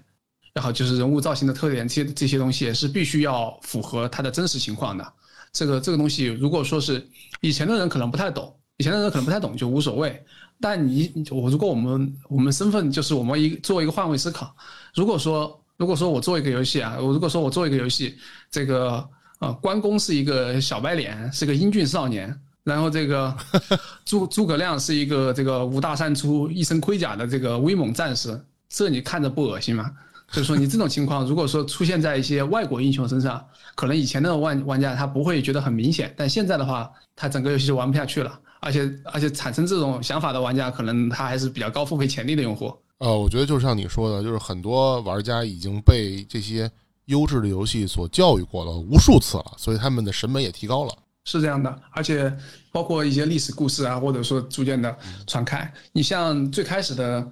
[0.53, 5.13] 然后就是人物造型的特点，这些这些东西是必须要符合他的真实情况的。
[5.51, 7.03] 这个这个东西，如果说是
[7.41, 10.23] 以前的人可能不太懂，以前的人可能不太懂就无所谓。
[10.61, 14.55] 但你我如果我们我们身份就是我们一做一个换位思考，
[14.93, 18.17] 如果说如果说我做一个游戏啊，我如果说我做一个游戏，
[18.51, 19.09] 这个
[19.39, 22.37] 呃关公是一个小白脸，是个英俊少年。
[22.65, 23.33] 然后这个
[24.03, 29.89] 诸诸葛亮是一个这个五大三粗、一身盔甲的这个威猛战士，这你看着不恶心吗？
[30.29, 38.37] 所以说你这种情况，如果说出现在一些外国英雄身上，可能以前的玩玩家他不会觉得很明显，但现在的话，他整个游戏就玩不下去了。
[38.59, 42.77] 而且而且产生这种想法的玩家，可能他还是比较高付费潜力的用户。
[42.99, 46.69] 呃，我觉得就像你说的，就是很多玩家已经被这些
[47.05, 50.93] 优质的游戏所教育过了无数次了，所以他们的审美也提高了。
[51.25, 52.35] 是这样的，而且
[52.71, 54.93] 包括一些历史故事啊，或者说逐渐的
[55.27, 55.71] 传开。
[55.91, 57.25] 你像最开始的，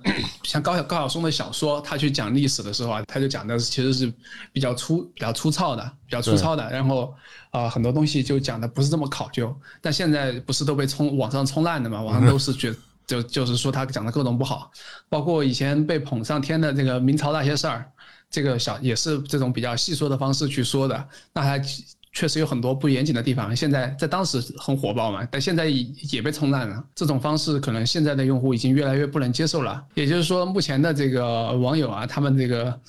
[0.44, 4.14] 像高高晓松的小说，他去讲历史的时候啊，他就讲的其实是
[4.54, 6.70] 比较粗、比较粗糙的，比较粗糙的。
[6.70, 7.14] 然后
[7.50, 9.56] 啊，很多东西就讲的不是这么考究。
[9.82, 12.02] 但现在不是都被冲网上冲烂的嘛？
[12.02, 12.74] 网上都是觉
[13.08, 14.70] 就就是说他讲的各种不好。
[15.10, 17.90] 包括以前被捧上天的这个明朝那些事儿，
[18.30, 21.08] 这个小也是这种比较细说的方式去说的。
[21.34, 21.66] 那他。
[22.14, 26.84] 确实有很多不严谨的地方，现在在当时很火爆嘛，但现在也被冲烂了。
[26.96, 29.86] 这种方式可能现在的用户已经越来越不能接受了。
[29.94, 32.80] 也就是说，目前的这个网友啊，他们这个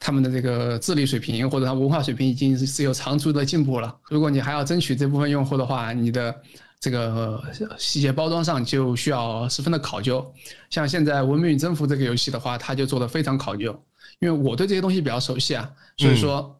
[0.00, 3.94] 他们的这个智力水平或者他文化水平已经是有长足的进步了。
[4.08, 6.34] 如果你还要争取这部分用户的话，你的
[6.80, 7.42] 这个
[7.78, 10.24] 细节包装上就需要十分的考究。
[10.70, 13.72] 像现在《文明与征服》这个游戏的话，它就做的非常考究。
[14.20, 16.54] 因为我对这些东西比较熟悉啊，所以说。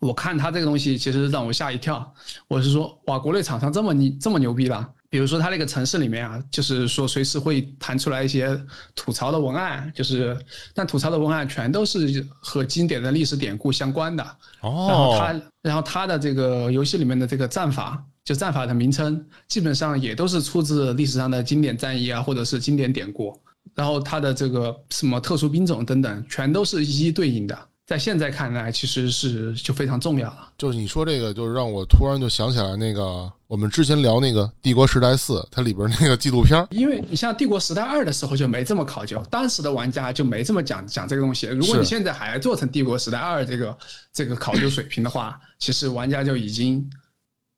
[0.00, 2.12] 我看它这个东西，其实让我吓一跳。
[2.48, 4.84] 我是说，哇，国内厂商这么牛这么牛逼了？
[5.08, 8.60] 比如说，它那个城市里面啊，就是说随时会弹出来一些
[8.96, 10.36] 吐槽的文案，就是
[10.74, 14.24] 但吐槽的文案全都是和经典的历史典故相关的。
[14.62, 14.86] 哦。
[14.88, 23.36] 然后它，然后它的这个游戏里面的这个战法，就战法的名称，基本上也都是出自历史上的经典战役啊，或者是经典典故。
[23.74, 27.58] 然后它的这个什么特殊兵种等等，全都是一一对应的。
[27.84, 30.48] 在现在看来，其实是就非常重要了。
[30.56, 36.64] 就是你说这个，就是让我突然就想起来那个我们之前聊那个《帝国时代四》，它里边那个纪录片。
[36.70, 41.46] 因为你像《帝国时代二》的时候就没这么考究，当时的玩家就没这么讲讲这个东西。
[41.48, 43.76] 如果你现在还做成《帝国时代二》这个
[44.12, 46.88] 这个考究水平的话，其实玩家就已经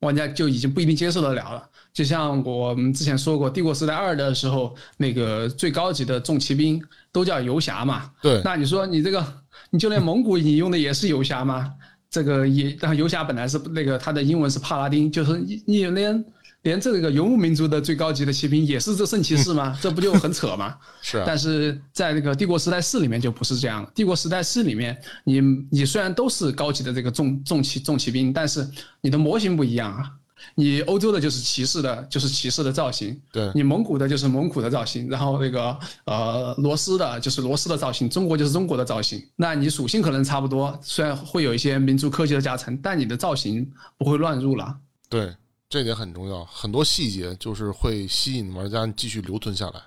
[0.05, 1.69] 玩家就已经不一定接受得了了。
[1.93, 8.11] 就像我们之前说过，《帝国时代二》的时候，那个最高级的重骑兵都叫游侠嘛。
[8.21, 8.41] 对。
[8.45, 9.25] 那你说你这个。
[9.71, 11.73] 你就连蒙古你用的也是游侠吗？
[12.09, 16.25] 这个也，然后游侠本来是那个他的英文是帕拉丁，就是你你连
[16.65, 19.75] 连这个游牧民族的最高级的骑兵也是这圣骑士吗？
[19.81, 20.77] 这不就很扯吗？
[21.01, 21.23] 是。
[21.27, 23.91] 但是在那个帝国时代四里面就不是这样了。
[23.95, 25.41] 帝国时代四里面，你
[25.71, 28.69] 你虽然都是高级的这个重重骑重骑兵，但是
[29.01, 30.11] 你的模型不一样啊。
[30.57, 39.23] 你欧洲的就是骑士的，就是骑士的造型，对你蒙古的就是蒙古的造型，然后那个呃罗斯的就是罗斯的造型，中国就是中国的造型。
[39.37, 44.77] 那你属性可能差不多，虽然会有一些民族科技的加成，但你的造型不会乱入了。
[45.09, 45.35] 对，
[45.75, 49.83] 这点很重要，很多细节就是会吸引玩家继续留存下来。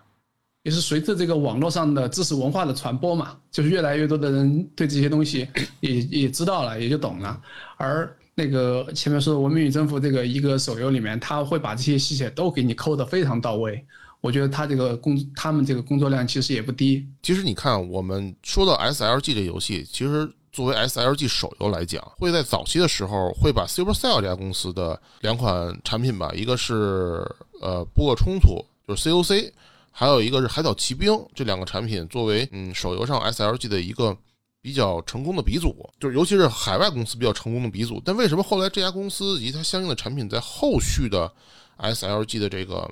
[0.64, 5.48] 也是随着这个网络上的知识文化的传播嘛，就是越来越多的人对这些东西
[5.80, 7.42] 也也知道了，也就懂了。
[7.78, 13.82] 而那个前面说的《文明与征服》这个一个手游里面，他会把这些细节都给你抠得非常到位。
[14.20, 17.08] 我觉得他这个工，他们这个工作量其实也不低。
[17.24, 27.24] 其实你看，我们说到 SLG 这游戏，其实作为 SLG 手游来讲，会在早期的时候会把 Supercell 这家公司的两款产品吧，一个是
[27.62, 28.56] 呃《部落冲突》，
[28.88, 29.52] 就是 COC。
[29.92, 34.18] 还有一个是《海岛奇兵》，这两个产品作为嗯手游上 SLG 的一个
[34.60, 38.02] 比较成功的鼻祖，就是尤其是海外公司比较成功的鼻祖。
[38.04, 41.32] 但为什么后来这家公司以及它相应的产品在后续的
[41.78, 42.90] SLG 的这个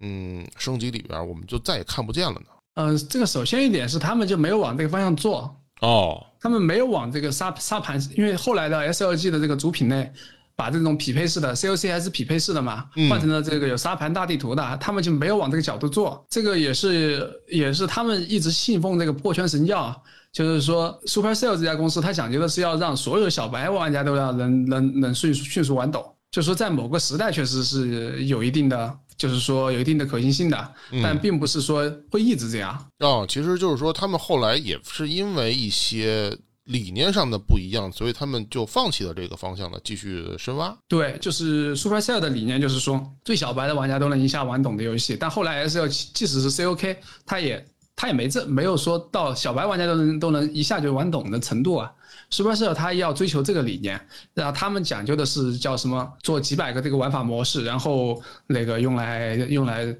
[0.00, 2.46] 嗯升级里边，我们就再也看不见了呢？
[2.74, 10.12] 呃，这个首先一点是他们就没有往这个方向做，哦，他们没有往这个沙沙盘，因为后来的 SLG 的这个主品类。
[10.58, 16.26] 把这种匹配式的 COC 还是匹配式的嘛，换成了这个有沙盘大地图的，他们就没有往这个角度做。
[16.28, 19.94] 这个也是也是他们一直信奉这个破圈神教，
[20.32, 26.04] 就是说 Supercell 这家公司，它讲究的是要让所有小白玩家都要能能能迅速迅速玩懂。
[26.32, 32.86] 就是说在某个时代确实是有一定的，就是说有一定的可行性的，但并不是说会一直这样。
[33.00, 36.34] 哦，其实就是说他们后来也是因为一些。
[36.68, 40.76] 理念上的不一样，所以他们就放弃了这个方向了，继续深挖。
[40.86, 45.16] 对，就是 Supercell 的理念就是说，最小白的玩家都能一下玩懂的游戏。
[45.18, 47.66] 但后来 S L 即使是 C O K，他也
[47.96, 51.90] 他也没这没有说到小白玩家都能都能一下就玩懂的程度啊。
[52.30, 54.00] Supercell 他要追求这个理念，
[54.34, 56.12] 然后他们讲究的是叫什么？
[56.22, 59.96] 做几百个这个玩法模式，然后那个用来用来。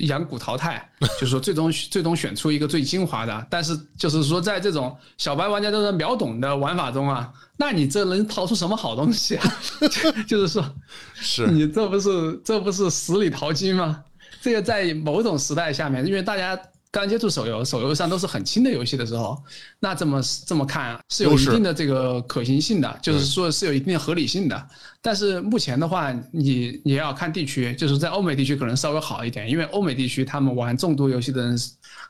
[0.00, 0.86] 养蛊淘汰，
[1.18, 3.46] 就是说最终最终选出一个最精华的。
[3.48, 9.58] 但是就是说，在这种小白玩家都能秒懂的玩法中啊，那你这能淘出什么好东西啊？
[10.28, 10.74] 就是说，
[11.14, 14.04] 是你这不是这不是死里淘金吗？
[14.42, 16.54] 这个在某种时代下面，因为大家。
[16.98, 19.40] 刚接触手游，手游上都是很轻的游戏的时候，
[19.78, 24.68] 那这么这么看啊，是有一定的这个可行性的，就是说是有一定的合理性的。
[25.00, 31.56] 但是目前的话，你也要看地区，就是在欧美地区可能稍微好一点，因为欧美地区他们玩重度游戏的人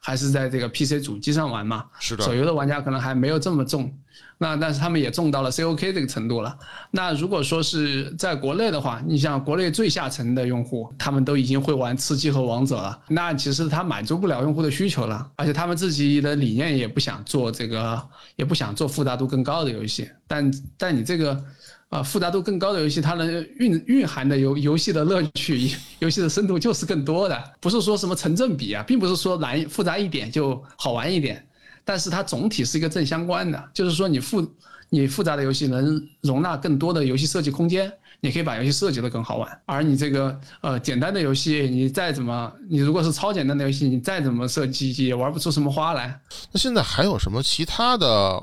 [0.01, 3.93] 还是在这个 PC 主机上玩嘛，是的，手游的玩家可能还没有这么重。
[4.39, 6.57] 那但是他们也重到了 COK 这个程度了。
[6.93, 18.01] 那如果说是在国内的话，你像国内最下层的用户，他们都已经会玩吃鸡和王者了，那其实他满足不了用户的需求了，而且他们自己的理念也不想做这个，
[18.36, 20.09] 也不想做复杂度更高的游戏。
[20.26, 21.45] 但但你这个，
[21.89, 31.45] 啊复杂度更高的游戏，它能蕴蕴含的游游戏的乐趣、 游戏的深度就是更多的，不是说什么成正比啊，并不是说难复杂一点就好玩一点。
[31.89, 34.47] 但是它总体是一个正相关的，就是说你复
[34.91, 39.62] 你复杂的游戏能容纳更多的游戏设计空间，你可以把游戏设计的更好玩。
[39.64, 46.20] 而你这个呃简单的游戏，你再怎么你如果是超简单的游戏，你再怎么设计也玩不出什么花来。
[46.53, 48.43] 那现在还有什么其他的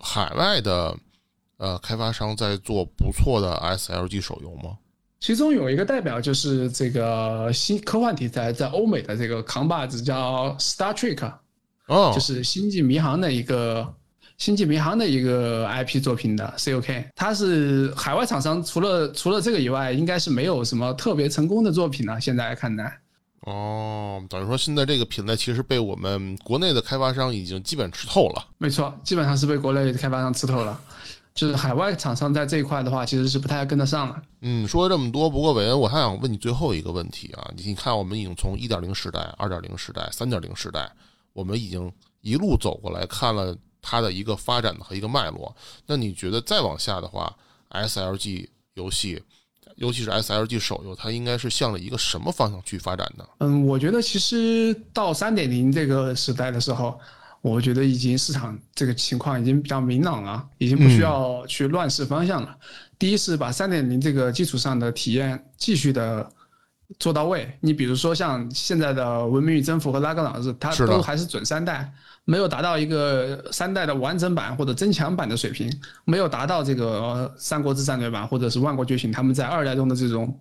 [0.00, 0.96] 海外的
[1.58, 4.78] 呃开发商在做不错的 SLG 手游吗？
[5.20, 11.30] 其中有一个代表就是这个新科幻题材在欧美的这个扛把子叫 Star Trek。
[11.88, 13.82] 哦，就是《星际迷航》的一个
[14.38, 22.20] 《星际迷航》的一个 IP 作品的 COK，它是海外厂商，除了除了这个以外，应该是没有什么特别成功的作品了。
[22.20, 22.98] 现在看来，
[23.40, 28.44] 哦，等于说现在这个品类其实被我们国内的开发商已经基本吃透了。
[28.58, 30.80] 没错，基本上是被国内的开发商吃透了。
[31.34, 34.22] 就是海外厂商在这一块的话，其实是不太跟得上了。
[34.40, 40.90] 嗯，说了这么多，不过韦恩，我还想问你最后一个问题啊，你看，我们已经从一点零时代、二点零时代、三点零时代。
[41.36, 45.54] 我们已经一路走过来看了它的一个发展和一个脉络。
[45.84, 47.30] 那你觉得再往下的话
[47.68, 49.22] ，SLG 游戏，
[49.76, 53.24] 尤其是 SLG 手游，它应该是向着一个什么方向去发展呢？
[53.40, 56.98] 嗯，我觉得其实到三点零这个时代的时候，
[57.42, 62.56] 我觉得已经市场这个情况已经比较明朗了，已经不需要去乱试方向了。
[62.98, 66.32] 第一是把三点零这个基础上的体验继续的。
[66.98, 71.92] 做到位，你比如说像现在的《文明与征服》和《拉格朗日》，它都还是准三代，
[72.24, 75.72] 没有达到一个三代的完整版或者增强版的水平，
[76.04, 80.40] 没有达到这个《三国志战略版》或者是《万国觉醒》他们在二代中的这种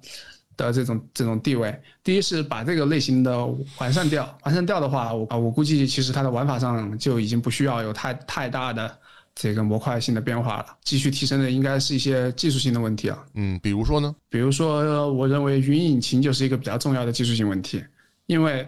[0.56, 1.78] 的这种这种地位。
[2.04, 3.46] 第一是把这个类型的
[3.80, 8.98] 完善掉，完善掉的话，我啊我估计其实它的玩法上就已经不需要有太太大的
[9.36, 10.66] 这个模块性的变化了。
[10.84, 14.16] 继续提升的应该是一些技术性的问题啊，嗯，比如说呢？
[14.30, 17.84] 比如说，呃我认为云引擎就是一个比较重要的技术性问题，
[18.26, 18.68] 因为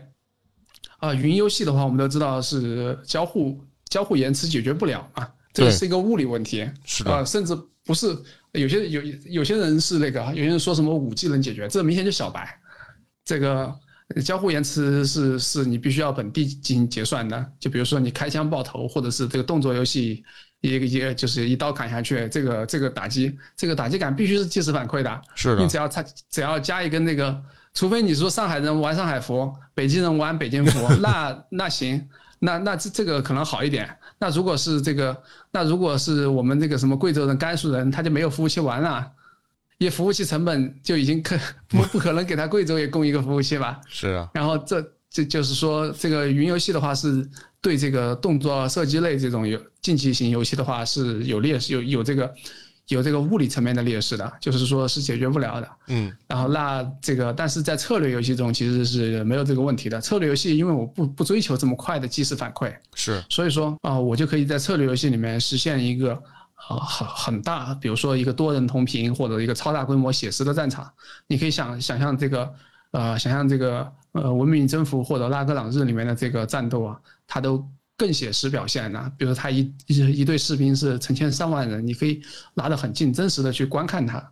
[1.00, 6.68] 啊、云游戏的话，我们都知道是交互交互延迟解决不了啊，这个是一个物理问题。
[6.86, 7.56] 是的啊，甚至
[7.86, 8.18] 不是
[8.54, 12.60] 有些有有些人是那个，有些人说什么五 G 能解决，这明显就小白。
[13.24, 13.74] 这个
[14.26, 20.24] 交互延迟是是你必须要本地进行结算的，就比如说你开枪爆头，或者是这个动作游戏
[20.62, 25.22] 一个一个就是一刀砍下去，这个这个打击这个打击感必须是即时反馈的。
[25.36, 27.42] 是的你，只要他只要加一个那个，
[27.74, 33.88] 除非你说上海人玩上海服，北京人玩北京服， 那那行，那那这这个可能好一点。
[34.20, 35.16] 那如果是这个，
[35.52, 39.12] 那如果是我们这个什么贵州人、甘肃人，他就没有服务器玩了，
[39.78, 41.38] 因为服务器成本就已经可
[41.70, 43.80] 不不可能给他贵州也供一个服务器吧？
[43.88, 44.82] 是啊，然后这
[45.18, 47.28] 这就是说，这个云游戏的话是
[47.60, 52.32] 对这个动作射击类这种有竞技型游戏的话是有劣势，有有这个
[52.90, 55.68] 有这个物理层面的劣势的，就是说是解决不了的。
[55.88, 60.00] 嗯，然后那这个，但是在策略游戏中其实是没有这个问题的。
[60.00, 70.88] 策略游戏因为我不不追求这么快的即时反馈，是所以说啊、我就可以在策略游戏里面实现一个啊、很很大，比如说一个多人同屏或者一个超大规模写实的战场。
[71.26, 72.54] 你可以想想象这个
[72.92, 73.92] 呃，想象这个
[74.22, 77.66] 呃文明与征服或者拉格朗日里面的这个战斗啊，它都
[77.98, 79.12] 更写实表现了。
[79.18, 82.22] 比如他一一一队士兵是成千上万人，你可以
[82.56, 84.24] 拉得很近，真实的去观看它。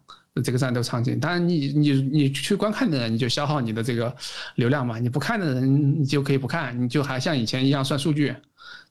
[0.44, 4.14] 这个战斗场景，当然你你你去观看的人，你就消耗你的这个
[4.56, 8.36] 流量嘛；你不看的人，你就可以不看，你就还像以前一样算数据，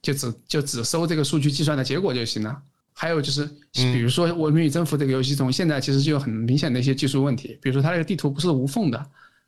[0.00, 2.56] 就只就只收这个数据计算的结果就行了。
[2.94, 9.06] 还有就是，比如说《文明与征服》这个游戏中，现在其实就有很明显的一些技术问题，比如说它这个地图不是无缝的，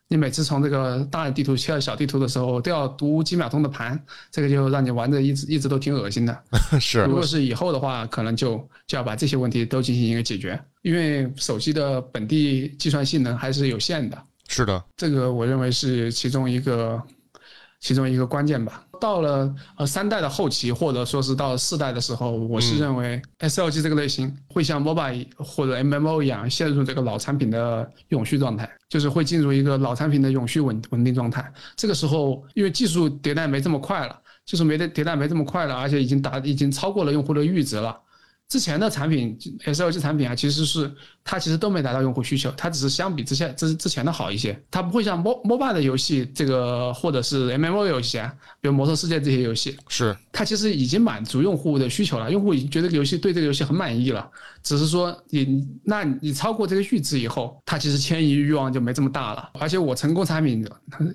[0.09, 4.00] 你每次从这个大的地图切到小地图的时候，都要读几秒钟的盘，
[4.30, 6.42] 这个就让你玩的一直一直都挺恶心的。
[6.80, 17.02] 是如果是以后的话，可能就就要把这些问题都进行一个解决，因为手机的本地计算性能还是有限的，是的，这个我认为是其中一个
[17.80, 18.86] 其中一个关键吧。
[19.01, 31.51] 到了呃三代的后期，或者说是到四代的时候，我是认为 SLG 这个类型会像 MOBA 或者 MMO 一样陷入这个老产品的永续状态，就是会进入一个老产品的永续稳稳定状态。
[31.76, 37.97] 这个时候，因为技术迭代没这么快了，技术没的迭代没这么快了，而且已经达已经超过了用户的阈值了。
[38.49, 40.88] 之前的产品 SLG 产品啊，其实是
[41.24, 54.30] 它其实都没达到用户需求，它只是相比之下之之前的好一些，它不会像 Mo MOBA 的游戏这个或者是 MMO 游戏啊，比如魔兽世界这些游戏，是它其实已经满足用户的需求了，用户已经觉得这个游戏对这个游戏很满意了，
[54.62, 59.51] 只是说你那你超过这个阈值以后，它其实迁移欲望就没这么大了。
[59.59, 60.64] 而且我成功产品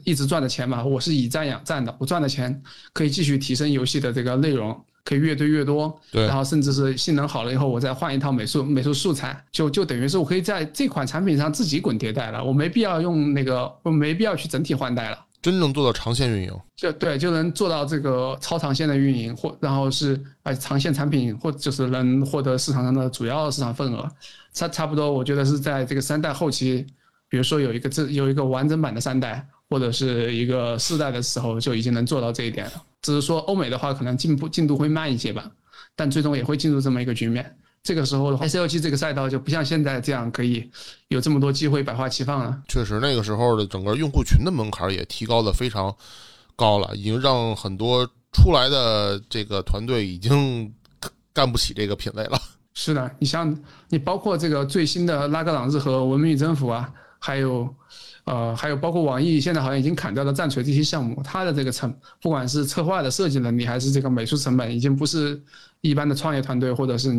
[0.03, 2.61] 一直赚的钱嘛，我是以战养战的，我赚的钱
[2.91, 4.77] 可以继续提升游戏的这个内容。
[5.03, 15.17] 可以越堆越多，对然后甚至是性能好了以后，我再换一套美术美术素材，就就等于是我可以在这款产品上自己滚迭代了，我没必要用那个，我没必要去整体换代了。
[15.41, 16.53] 真正做到长线运营。
[16.75, 24.07] 就对，就能做到这个超长线的运营，或然后是呃长线产品，或就是能获得市场上的主要市场份额。
[24.53, 26.85] 差差不多，我觉得是在这个三代后期，
[27.27, 32.73] 比如说有一个这有一个完整版的三代，或者是一个四代的时候，就已经能做到这一点了。
[33.01, 35.49] 只是说欧美的话，可能进步进度会慢一些吧，
[35.95, 37.57] 但最终也会进入这么一个局面。
[37.83, 40.69] 这个时候的话，SLG 这个赛道就不像现在这样可以
[41.07, 42.61] 有这么多机会百花齐放了。
[42.67, 45.91] 确实，那个时候的整个用户群的门槛也提高的非常
[46.55, 50.71] 高了，已经让很多出来的这个团队已经
[51.33, 52.39] 干不起这个品类了。
[52.75, 53.57] 是的，你像
[53.89, 56.87] 你包括这个最新的拉格朗日和文明与征服啊，
[57.17, 57.67] 还有
[58.25, 65.41] 呃还有包括网易现在好像已经砍掉了战锤这些项目，它的这个成不管是策划的设计能力还是这个美术成本，已经不是
[65.81, 67.09] 一般的创业团队或者是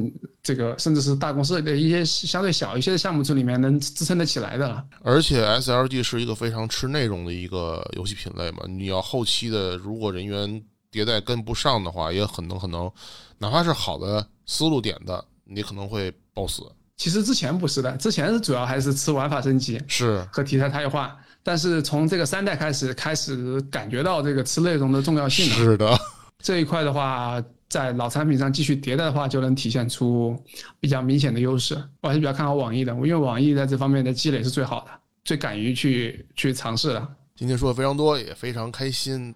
[0.42, 4.84] 这个甚至是大公司的一些相对小一些的项目组里面能支撑得起来的了。
[5.02, 12.90] 而且 SLG 是一个非常吃内容的一个游戏品类嘛，你要后期的如果人员迭代跟不上的话，也很能可能，
[13.38, 16.62] 哪怕是好的思路点的，你可能会爆死。
[16.96, 21.16] 其实之前不是的，之前是主要还是吃玩法升级，是和题材差异化。
[21.42, 25.56] 但是从这个三代开始，开始感觉到这个吃内容的重要性了。
[25.56, 25.98] 是的，
[26.38, 30.40] 这一块的话，在老产品上继续迭代的话，就能体现出
[30.78, 31.74] 比较明显的优势。
[32.00, 34.90] 我还是比较看好网易的，因为网易在这方面的积累是最好的，
[35.24, 37.08] 最敢于去去尝试的。
[37.34, 39.34] 今天说的非常多，也非常开心，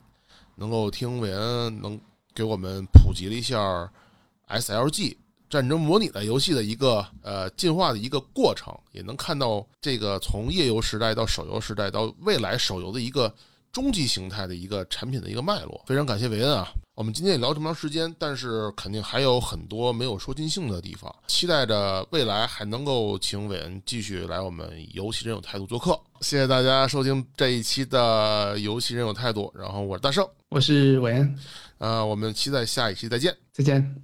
[0.54, 1.98] 能够听韦恩能
[2.32, 3.58] 给我们普及了一下
[4.48, 5.16] SLG
[5.48, 13.32] 战争模拟的游戏的一个呃进化的一个过程，也能看到这个从页游时代到手游时代到未来手游的一个
[13.72, 15.84] 终极形态的一个产品的一个脉络。
[15.86, 16.68] 非常感谢韦恩啊！
[16.94, 25.98] 我们今天也聊这么长时间，但是肯定还有很多没有说尽兴的地方，期待着未来还能够请韦恩继续来我们游戏人有态度做客。
[26.22, 31.38] 谢谢大家收听这一期的游戏人有态度，然后我是大圣，我是韦恩，
[31.76, 33.36] 呃，我们期待下一期再见。
[33.52, 34.02] 再见。